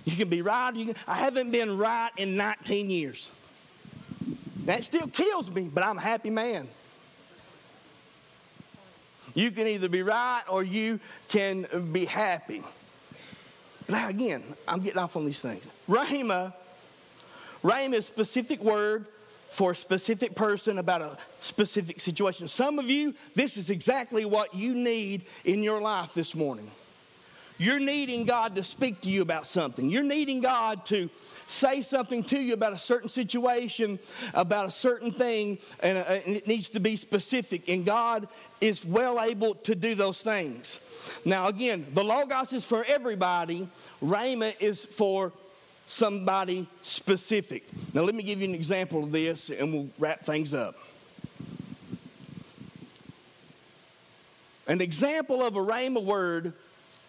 [0.04, 0.74] You can be right.
[0.74, 3.32] Can, I haven't been right in 19 years.
[4.66, 6.68] That still kills me, but I'm a happy man.
[9.36, 12.64] You can either be right or you can be happy.
[13.88, 15.64] Now, again, I'm getting off on these things.
[15.88, 16.54] Rhema,
[17.64, 19.06] Rhema is a specific word
[19.50, 22.48] for a specific person about a specific situation.
[22.48, 26.72] Some of you, this is exactly what you need in your life this morning.
[27.58, 29.90] You're needing God to speak to you about something.
[29.90, 31.10] You're needing God to
[31.48, 34.00] say something to you about a certain situation,
[34.34, 37.70] about a certain thing, and, uh, it needs to be specific.
[37.70, 38.28] And God
[38.60, 40.80] is well able to do those things.
[41.24, 43.70] Now, again, the Logos is for everybody,
[44.04, 45.32] Rhema is for
[45.88, 47.64] somebody specific.
[47.94, 50.78] Now, let me give you an example of this and we'll wrap things up.
[54.68, 56.54] An example of a Rhema word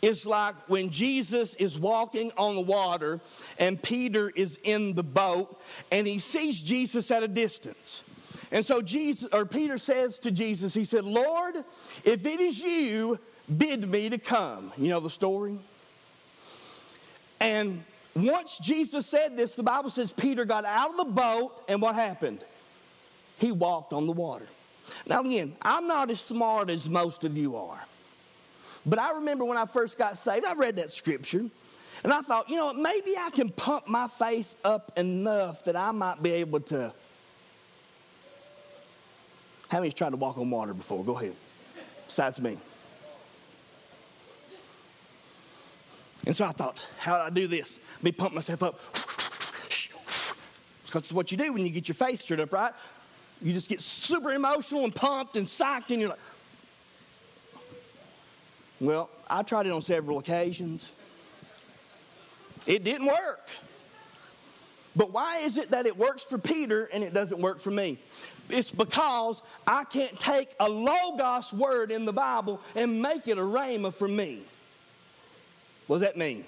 [0.06, 3.20] is like when Jesus is walking on the water
[3.58, 8.04] and Peter is in the boat and he sees Jesus at a distance.
[8.52, 11.64] And so Jesus or Peter says to Jesus, he said, "Lord,
[12.04, 13.18] if it is you,
[13.58, 15.58] bid me to come." You know the story?
[17.40, 17.84] And
[18.14, 21.96] once Jesus said this, the Bible says Peter got out of the boat and what
[21.96, 22.44] happened?
[23.38, 24.46] He walked on the water.
[25.06, 27.84] Now again, I'm not as smart as most of you are.
[28.86, 31.44] But I remember when I first got saved, I read that scripture.
[32.04, 35.90] And I thought, you know, maybe I can pump my faith up enough that I
[35.90, 36.94] might be able to.
[39.68, 41.02] How many's tried to walk on water before?
[41.02, 41.34] Go ahead.
[42.06, 42.58] Besides me.
[46.24, 47.80] And so I thought, how do I do this?
[47.96, 48.80] Let me pump myself up.
[50.84, 52.72] Because it's what you do when you get your faith stirred up, right?
[53.42, 56.18] You just get super emotional and pumped and psyched, and you're like,
[58.80, 60.92] well, I tried it on several occasions.
[62.66, 63.50] It didn't work.
[64.94, 67.98] But why is it that it works for Peter and it doesn't work for me?
[68.48, 73.42] It's because I can't take a Logos word in the Bible and make it a
[73.42, 74.42] Rhema for me.
[75.86, 76.44] What does that mean?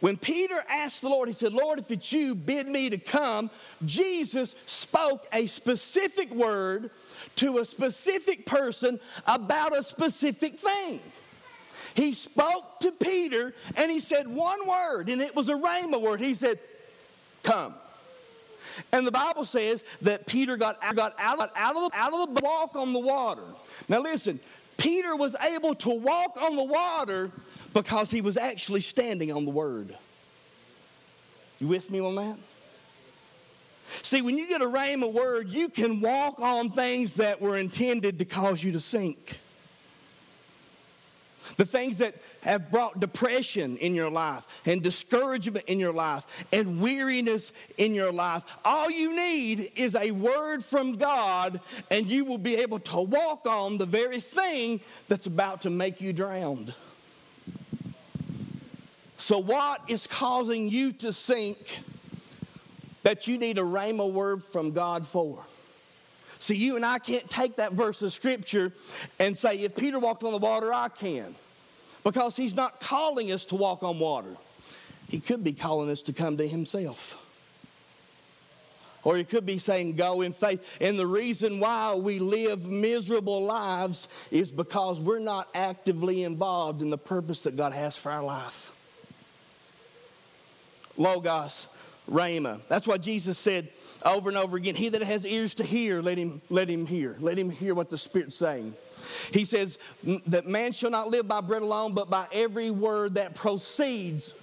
[0.00, 3.50] When Peter asked the Lord, he said, Lord, if it's you, bid me to come.
[3.84, 6.90] Jesus spoke a specific word
[7.36, 11.00] to a specific person about a specific thing.
[11.94, 16.20] He spoke to Peter and he said one word, and it was a rhema word.
[16.20, 16.58] He said,
[17.42, 17.74] Come.
[18.92, 22.34] And the Bible says that Peter got, got out, of, out, of the, out of
[22.34, 23.42] the walk on the water.
[23.88, 24.38] Now, listen,
[24.76, 27.30] Peter was able to walk on the water
[27.74, 29.96] because he was actually standing on the word.
[31.58, 32.38] You with me on that?
[34.02, 38.18] See, when you get a rhema word, you can walk on things that were intended
[38.18, 39.40] to cause you to sink.
[41.56, 46.80] The things that have brought depression in your life and discouragement in your life and
[46.80, 48.44] weariness in your life.
[48.64, 51.60] All you need is a word from God,
[51.90, 56.00] and you will be able to walk on the very thing that's about to make
[56.00, 56.72] you drowned.
[59.16, 61.80] So, what is causing you to sink
[63.02, 65.44] that you need a rhema word from God for?
[66.38, 68.72] See, you and I can't take that verse of scripture
[69.18, 71.34] and say, if Peter walked on the water, I can.
[72.02, 74.36] Because he's not calling us to walk on water.
[75.08, 77.22] He could be calling us to come to himself.
[79.02, 80.78] Or he could be saying, go in faith.
[80.80, 86.90] And the reason why we live miserable lives is because we're not actively involved in
[86.90, 88.72] the purpose that God has for our life.
[90.96, 91.68] Logos,
[92.10, 92.60] Rhema.
[92.68, 93.68] That's why Jesus said
[94.04, 97.16] over and over again, He that has ears to hear, let him, let him hear.
[97.20, 98.74] Let him hear what the Spirit's saying.
[99.32, 99.78] He says
[100.26, 104.34] that man shall not live by bread alone, but by every word that proceeds,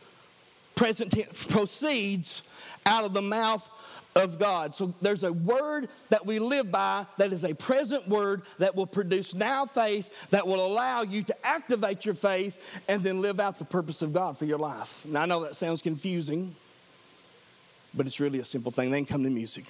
[0.76, 2.44] present tense, proceeds
[2.86, 3.70] out of the mouth
[4.16, 4.76] of God.
[4.76, 8.88] So there's a word that we live by that is a present word that will
[8.88, 13.60] produce now faith that will allow you to activate your faith and then live out
[13.60, 15.06] the purpose of God for your life.
[15.06, 16.56] Now I know that sounds confusing,
[17.98, 18.92] but it's really a simple thing.
[18.92, 19.66] Then come to music.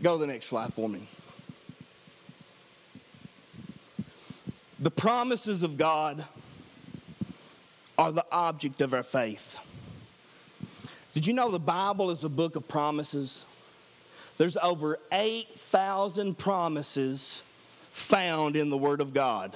[0.00, 1.08] Go to the next slide for me.
[4.78, 6.24] The promises of God
[7.98, 9.58] are the object of our faith.
[11.12, 13.44] Did you know the Bible is a book of promises?
[14.38, 17.42] There's over 8,000 promises
[17.92, 19.54] found in the Word of God.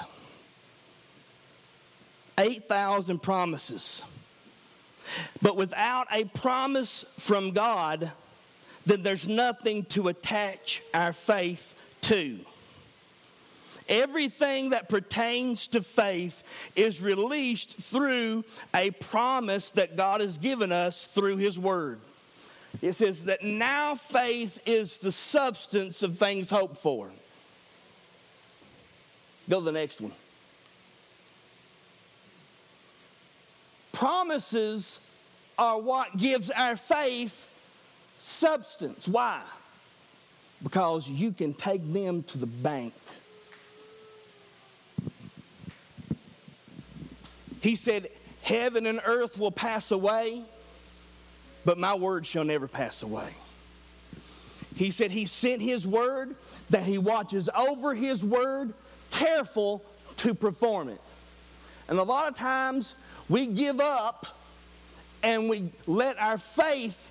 [2.37, 4.03] 8,000 promises.
[5.43, 8.11] But without a promise from God,
[8.87, 12.39] then there's nothing to attach our faith to.
[13.89, 16.43] Everything that pertains to faith
[16.75, 18.45] is released through
[18.75, 21.99] a promise that God has given us through His Word.
[22.81, 27.11] It says that now faith is the substance of things hoped for.
[29.49, 30.13] Go to the next one.
[33.95, 34.99] Promises
[35.57, 37.49] are what gives our faith
[38.19, 39.09] substance.
[39.09, 39.41] Why?
[40.63, 42.93] Because you can take them to the bank.
[47.61, 48.09] He said,
[48.43, 50.43] Heaven and earth will pass away,
[51.65, 53.31] but my word shall never pass away.
[54.75, 56.35] He said, He sent His word,
[56.71, 58.75] that He watches over His word,
[59.11, 59.85] careful
[60.17, 61.01] to perform it.
[61.89, 62.97] And a lot of times
[63.29, 64.27] we give up
[65.23, 67.11] and we let our faith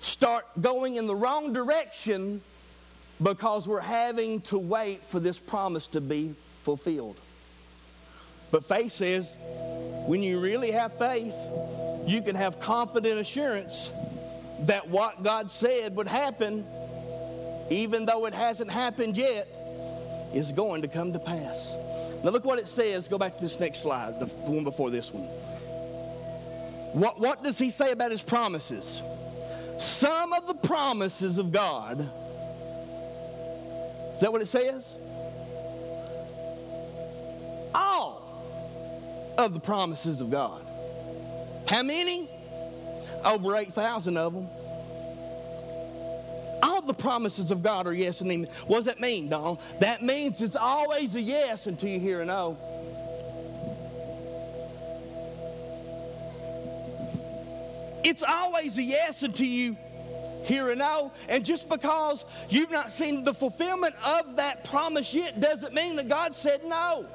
[0.00, 2.42] start going in the wrong direction
[3.22, 7.18] because we're having to wait for this promise to be fulfilled.
[8.50, 9.34] But faith says,
[10.06, 11.34] when you really have faith,
[12.06, 13.90] you can have confident assurance
[14.60, 16.66] that what God said would happen,
[17.70, 19.48] even though it hasn't happened yet,
[20.34, 21.76] is going to come to pass.
[22.22, 23.08] Now, look what it says.
[23.08, 25.28] Go back to this next slide, the one before this one.
[26.94, 29.02] What, what does he say about his promises?
[29.78, 32.08] Some of the promises of God.
[34.14, 34.94] Is that what it says?
[37.74, 38.22] All
[39.36, 40.64] of the promises of God.
[41.66, 42.30] How many?
[43.24, 44.48] Over 8,000 of them.
[46.62, 48.48] All the promises of God are yes and amen.
[48.68, 49.58] What does that mean, Don?
[49.80, 52.56] That means it's always a yes until you hear a no.
[52.56, 52.73] Oh.
[58.04, 59.76] It's always a yes until you
[60.44, 61.12] hear a no.
[61.28, 66.08] And just because you've not seen the fulfillment of that promise yet doesn't mean that
[66.08, 67.06] God said no.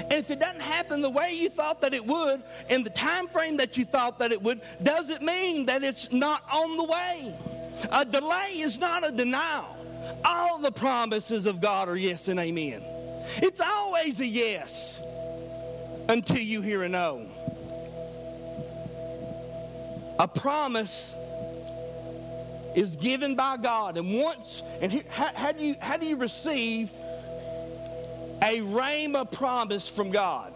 [0.00, 3.28] And if it doesn't happen the way you thought that it would, in the time
[3.28, 7.34] frame that you thought that it would, doesn't mean that it's not on the way.
[7.92, 9.76] A delay is not a denial.
[10.24, 12.82] All the promises of God are yes and amen.
[13.36, 15.00] It's always a yes
[16.08, 17.26] until you hear a no.
[20.18, 21.14] A promise
[22.74, 26.16] is given by God, and once, and here, how, how, do you how do you
[26.16, 26.90] receive
[28.42, 30.52] a rhema promise from God?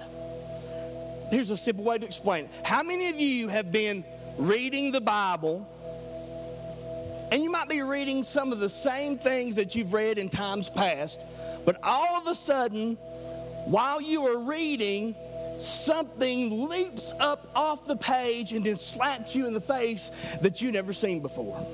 [1.30, 2.50] Here's a simple way to explain it.
[2.64, 4.04] How many of you have been
[4.36, 5.66] reading the Bible?
[7.30, 10.68] And you might be reading some of the same things that you've read in times
[10.68, 11.24] past,
[11.64, 12.96] but all of a sudden,
[13.66, 15.14] while you are reading,
[15.60, 20.72] something leaps up off the page and then slaps you in the face that you
[20.72, 21.66] never seen before.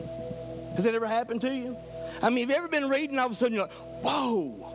[0.74, 1.76] Has that ever happened to you?
[2.22, 3.72] I mean, have you ever been reading all of a sudden you're like,
[4.02, 4.72] whoa,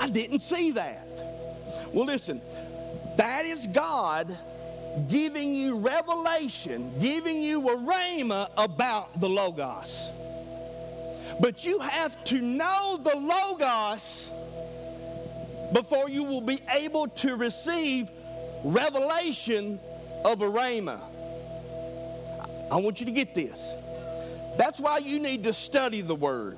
[0.00, 1.06] I didn't see that.
[1.92, 2.40] Well, listen,
[3.16, 4.36] that is God
[5.08, 10.10] giving you revelation, giving you a rhema about the Logos.
[11.40, 14.30] But you have to know the Logos
[15.74, 18.08] before you will be able to receive
[18.62, 19.80] revelation
[20.24, 21.00] of a rhema.
[22.70, 23.74] I want you to get this.
[24.56, 26.56] That's why you need to study the Word.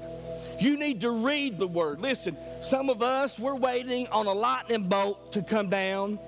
[0.60, 2.00] You need to read the Word.
[2.00, 6.18] Listen, some of us, we're waiting on a lightning bolt to come down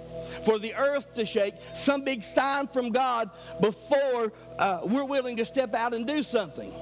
[0.43, 3.31] for the earth to shake, some big sign from God
[3.61, 6.73] before uh, we're willing to step out and do something.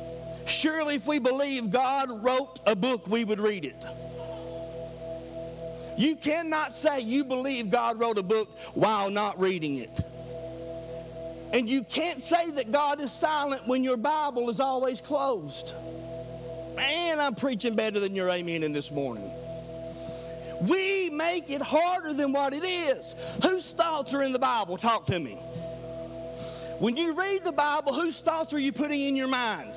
[0.47, 3.85] Surely, if we believe God wrote a book, we would read it.
[5.97, 10.01] You cannot say you believe God wrote a book while not reading it.
[11.53, 15.73] And you can't say that God is silent when your Bible is always closed.
[16.75, 19.31] Man, I'm preaching better than your amen in this morning.
[20.63, 23.15] We make it harder than what it is.
[23.43, 24.77] Whose thoughts are in the Bible?
[24.77, 25.35] Talk to me.
[26.79, 29.73] When you read the Bible, whose thoughts are you putting in your mind?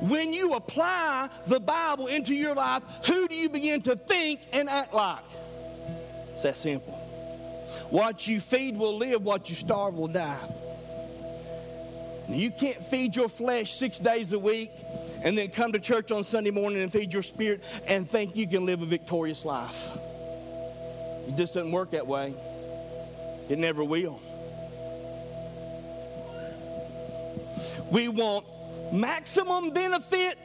[0.00, 4.68] When you apply the Bible into your life, who do you begin to think and
[4.68, 5.24] act like?
[6.34, 6.94] It's that simple.
[7.90, 10.38] What you feed will live, what you starve will die.
[12.28, 14.72] You can't feed your flesh six days a week
[15.22, 18.48] and then come to church on Sunday morning and feed your spirit and think you
[18.48, 19.90] can live a victorious life.
[21.28, 22.34] It just doesn't work that way.
[23.48, 24.20] It never will.
[27.90, 28.44] We want
[28.92, 30.38] maximum benefit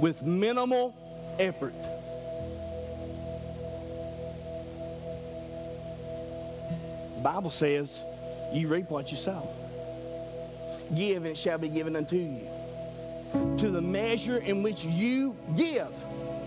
[0.00, 0.94] with minimal
[1.38, 1.74] effort.
[7.16, 8.02] The Bible says,
[8.52, 9.48] You reap what you sow.
[10.94, 12.46] Give, and it shall be given unto you
[13.56, 15.92] to the measure in which you give.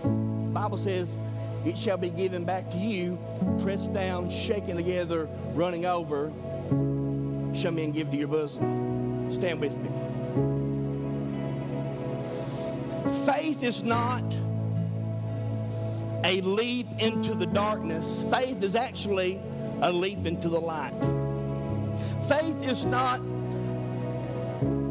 [0.02, 1.16] The Bible says,
[1.64, 3.18] it shall be given back to you,
[3.62, 6.32] pressed down, shaken together, running over,
[7.54, 9.30] shall men give to your bosom.
[9.30, 10.67] Stand with me.
[13.26, 14.22] Faith is not
[16.24, 18.24] a leap into the darkness.
[18.30, 19.40] Faith is actually
[19.82, 20.98] a leap into the light.
[22.28, 23.20] Faith is not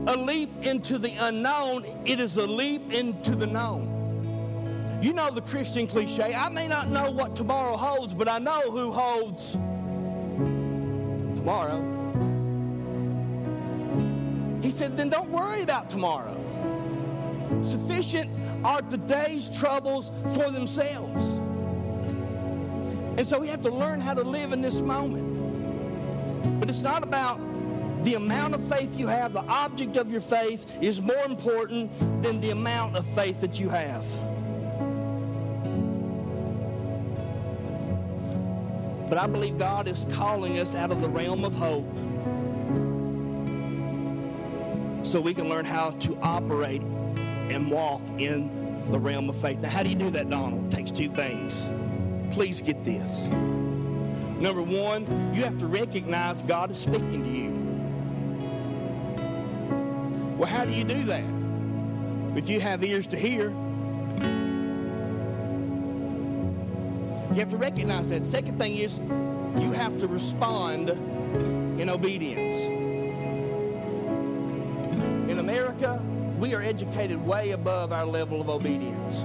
[0.07, 4.99] a leap into the unknown, it is a leap into the known.
[5.01, 8.61] You know the Christian cliche I may not know what tomorrow holds, but I know
[8.71, 9.53] who holds
[11.37, 11.93] tomorrow.
[14.61, 16.46] He said, then don't worry about tomorrow.
[17.61, 18.29] Sufficient
[18.63, 21.23] are today's troubles for themselves.
[23.17, 26.59] And so we have to learn how to live in this moment.
[26.59, 27.39] But it's not about
[28.03, 31.91] the amount of faith you have, the object of your faith, is more important
[32.21, 34.05] than the amount of faith that you have.
[39.09, 41.85] But I believe God is calling us out of the realm of hope
[45.05, 46.81] so we can learn how to operate
[47.49, 49.59] and walk in the realm of faith.
[49.59, 50.71] Now, how do you do that, Donald?
[50.71, 51.69] It takes two things.
[52.33, 53.25] Please get this.
[54.39, 57.51] Number one, you have to recognize God is speaking to you.
[60.37, 61.23] Well, how do you do that?
[62.37, 63.49] If you have ears to hear,
[67.29, 68.23] you have to recognize that.
[68.23, 68.99] Second thing is,
[69.59, 70.89] you have to respond
[71.79, 72.76] in obedience.
[76.37, 79.21] We are educated way above our level of obedience.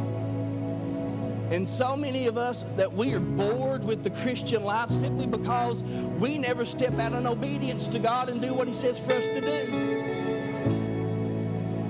[1.53, 5.83] And so many of us that we are bored with the Christian life simply because
[6.19, 9.27] we never step out in obedience to God and do what He says for us
[9.27, 9.71] to do.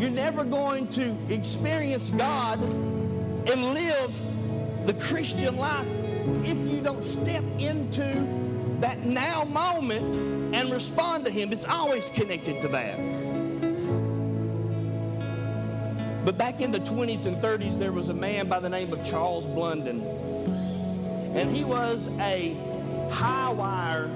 [0.01, 4.23] You're never going to experience God and live
[4.87, 5.87] the Christian life
[6.45, 8.03] if you don't step into
[8.81, 10.17] that now moment
[10.55, 12.99] and respond to Him, it's always connected to that.
[16.25, 19.05] But back in the 20s and 30s, there was a man by the name of
[19.05, 20.03] Charles Blondin.
[21.35, 22.57] And he was a
[23.11, 24.09] high wire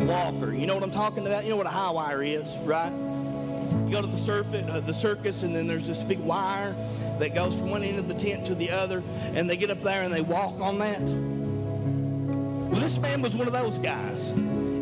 [0.00, 0.52] walker.
[0.52, 1.44] You know what I'm talking about?
[1.44, 2.92] You know what a high wire is, right?
[2.92, 6.76] You go to the, surf, uh, the circus, and then there's this big wire
[7.18, 9.02] that goes from one end of the tent to the other,
[9.34, 11.00] and they get up there and they walk on that.
[11.00, 14.32] Well, this man was one of those guys.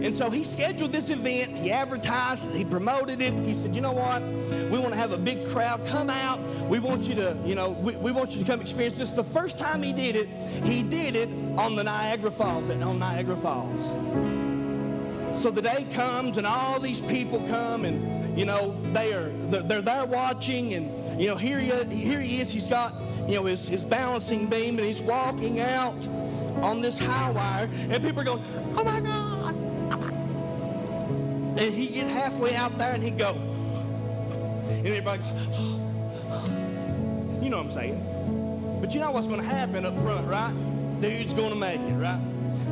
[0.03, 3.33] And so he scheduled this event, he advertised it, he promoted it.
[3.45, 4.23] He said, you know what?
[4.71, 5.85] We want to have a big crowd.
[5.87, 6.39] Come out.
[6.69, 9.13] We want you to, you know, we, we want you to come experience this.
[9.13, 10.29] The first time he did it,
[10.65, 11.29] he did it
[11.59, 13.81] on the Niagara Falls, on Niagara Falls.
[15.41, 19.83] So the day comes and all these people come and, you know, they are, they're
[19.83, 22.53] there watching and, you know, here he, here he is.
[22.53, 22.95] He's got,
[23.29, 25.97] you know, his, his balancing beam and he's walking out
[26.63, 28.43] on this high wire and people are going,
[28.77, 29.26] oh my God.
[31.59, 33.35] And he'd get halfway out there and he'd go.
[34.69, 35.49] And everybody goes,
[37.43, 38.79] you know what I'm saying.
[38.81, 40.53] But you know what's going to happen up front, right?
[41.01, 42.21] Dude's going to make it, right?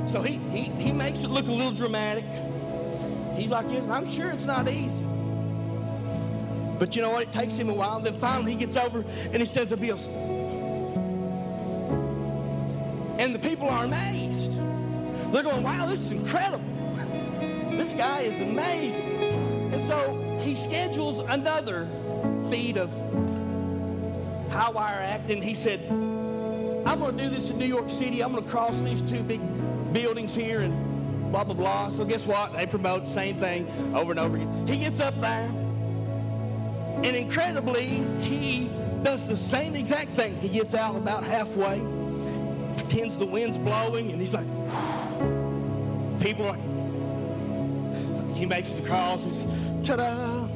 [0.07, 2.24] So he, he, he makes it look a little dramatic.
[3.37, 5.05] He's like, yes, I'm sure it's not easy.
[6.78, 7.22] But you know what?
[7.22, 8.01] It takes him a while.
[8.01, 10.07] Then finally he gets over and he stands up goes.
[13.18, 14.53] And the people are amazed.
[15.32, 16.74] They're going, wow, this is incredible.
[17.77, 19.72] This guy is amazing.
[19.72, 21.89] And so he schedules another
[22.51, 22.91] feed of
[24.51, 25.43] high wire acting.
[25.43, 25.81] He said,
[26.87, 28.22] I'm going to do this in New York City.
[28.22, 29.41] I'm going to cross these two big
[29.93, 31.89] buildings here and blah, blah, blah.
[31.89, 32.53] So guess what?
[32.53, 34.66] They promote the same thing over and over again.
[34.68, 35.51] He gets up there,
[37.03, 38.70] and incredibly, he
[39.03, 40.37] does the same exact thing.
[40.37, 41.81] He gets out about halfway,
[42.77, 44.47] pretends the wind's blowing, and he's like,
[46.20, 46.74] people are like,
[48.35, 49.24] he makes the cross.
[49.24, 49.45] He's
[49.87, 50.49] ta-da.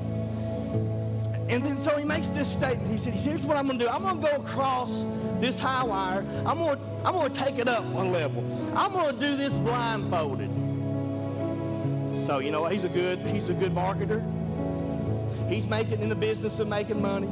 [1.48, 2.90] And then so he makes this statement.
[2.90, 3.90] He said, here's what I'm going to do.
[3.90, 5.06] I'm going to go across
[5.40, 6.24] this high wire.
[6.46, 8.44] I'm going I'm going to take it up one level.
[8.76, 10.50] I'm going to do this blindfolded.
[12.18, 12.66] So, you know?
[12.66, 14.22] He's a good, he's a good marketer.
[15.48, 17.28] He's making in the business of making money.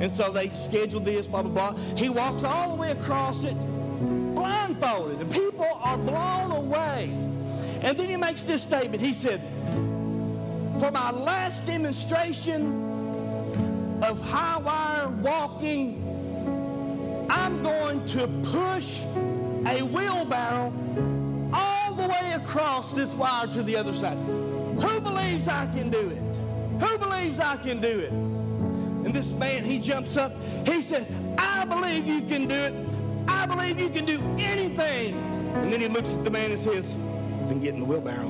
[0.00, 1.82] And so they scheduled this, blah, blah, blah.
[1.96, 3.56] He walks all the way across it
[4.34, 5.20] blindfolded.
[5.20, 7.10] And people are blown away.
[7.82, 9.02] And then he makes this statement.
[9.02, 9.40] He said,
[10.78, 12.82] For my last demonstration
[14.02, 15.98] of high wire walking,
[17.28, 19.02] I'm going to push
[19.66, 20.72] a wheelbarrow
[21.52, 24.16] all the way across this wire to the other side.
[24.16, 26.80] Who believes I can do it?
[26.82, 28.12] Who believes I can do it?
[28.12, 30.32] And this man, he jumps up.
[30.64, 32.74] He says, I believe you can do it.
[33.26, 35.14] I believe you can do anything.
[35.54, 36.96] And then he looks at the man and says,
[37.52, 38.28] than getting the wheelbarrow.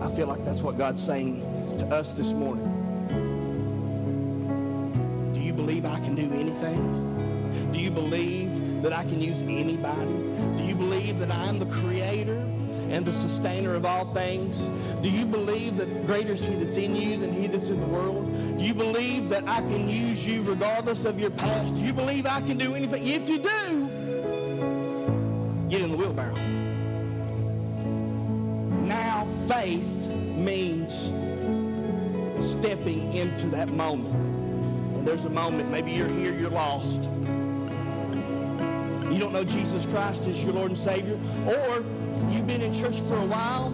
[0.00, 1.40] I feel like that's what God's saying
[1.76, 2.64] to us this morning.
[5.34, 7.70] Do you believe I can do anything?
[7.72, 10.56] Do you believe that I can use anybody?
[10.56, 12.49] Do you believe that I am the creator?
[12.90, 14.60] And the sustainer of all things?
[15.00, 17.86] Do you believe that greater is he that's in you than he that's in the
[17.86, 18.58] world?
[18.58, 21.76] Do you believe that I can use you regardless of your past?
[21.76, 23.06] Do you believe I can do anything?
[23.06, 23.88] If you do,
[25.68, 26.34] get in the wheelbarrow.
[28.84, 31.12] Now faith means
[32.52, 34.14] stepping into that moment.
[34.96, 37.04] And there's a moment, maybe you're here, you're lost.
[39.10, 41.84] You don't know Jesus Christ as your Lord and Savior, or
[42.30, 43.68] you've been in church for a while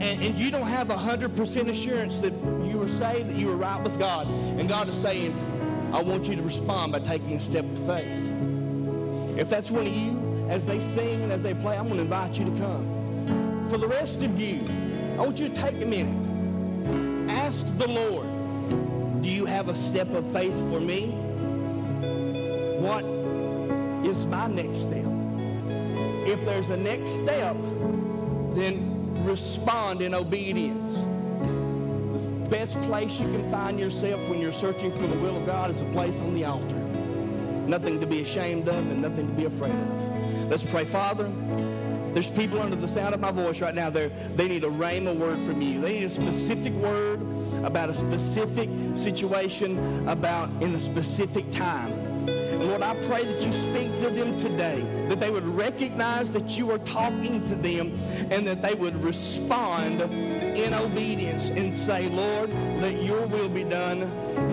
[0.00, 2.32] and, and you don't have 100% assurance that
[2.64, 4.28] you were saved, that you were right with God.
[4.28, 5.36] And God is saying,
[5.92, 8.32] I want you to respond by taking a step of faith.
[9.36, 12.02] If that's one of you, as they sing and as they play, I'm going to
[12.02, 13.66] invite you to come.
[13.68, 14.64] For the rest of you,
[15.18, 17.30] I want you to take a minute.
[17.30, 21.10] Ask the Lord, do you have a step of faith for me?
[22.78, 23.04] What
[24.06, 25.17] is my next step?
[26.28, 27.56] If there's a next step,
[28.52, 30.92] then respond in obedience.
[32.12, 35.70] The best place you can find yourself when you're searching for the will of God
[35.70, 36.76] is a place on the altar.
[37.66, 40.50] Nothing to be ashamed of and nothing to be afraid of.
[40.50, 40.84] Let's pray.
[40.84, 41.32] Father,
[42.12, 43.88] there's people under the sound of my voice right now.
[43.88, 45.80] They're, they need a rhema word from you.
[45.80, 47.22] They need a specific word
[47.64, 51.97] about a specific situation, about in a specific time.
[52.58, 56.70] Lord, I pray that you speak to them today, that they would recognize that you
[56.72, 57.96] are talking to them
[58.30, 64.00] and that they would respond in obedience and say, Lord, let your will be done,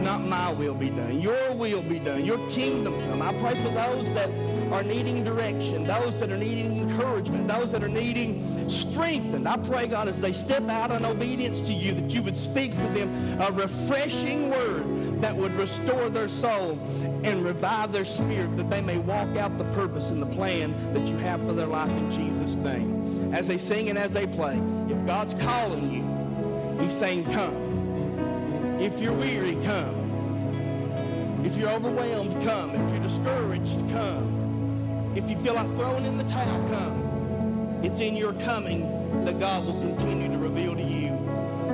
[0.03, 1.19] not my will be done.
[1.19, 2.23] Your will be done.
[2.23, 3.23] Your kingdom come.
[3.23, 4.29] I pray for those that
[4.71, 9.47] are needing direction, those that are needing encouragement, those that are needing strengthened.
[9.47, 12.71] I pray, God, as they step out in obedience to you, that you would speak
[12.71, 16.77] to them a refreshing word that would restore their soul
[17.23, 21.07] and revive their spirit, that they may walk out the purpose and the plan that
[21.07, 23.33] you have for their life in Jesus' name.
[23.33, 28.77] As they sing and as they play, if God's calling you, he's saying, come.
[28.79, 31.41] If you're weary, come.
[31.43, 32.75] If you're overwhelmed, come.
[32.75, 35.11] If you're discouraged, come.
[35.15, 37.79] If you feel like throwing in the towel, come.
[37.83, 41.09] It's in your coming that God will continue to reveal to you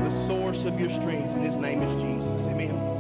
[0.06, 2.48] the source of your strength, and his name is Jesus.
[2.48, 2.91] Amen.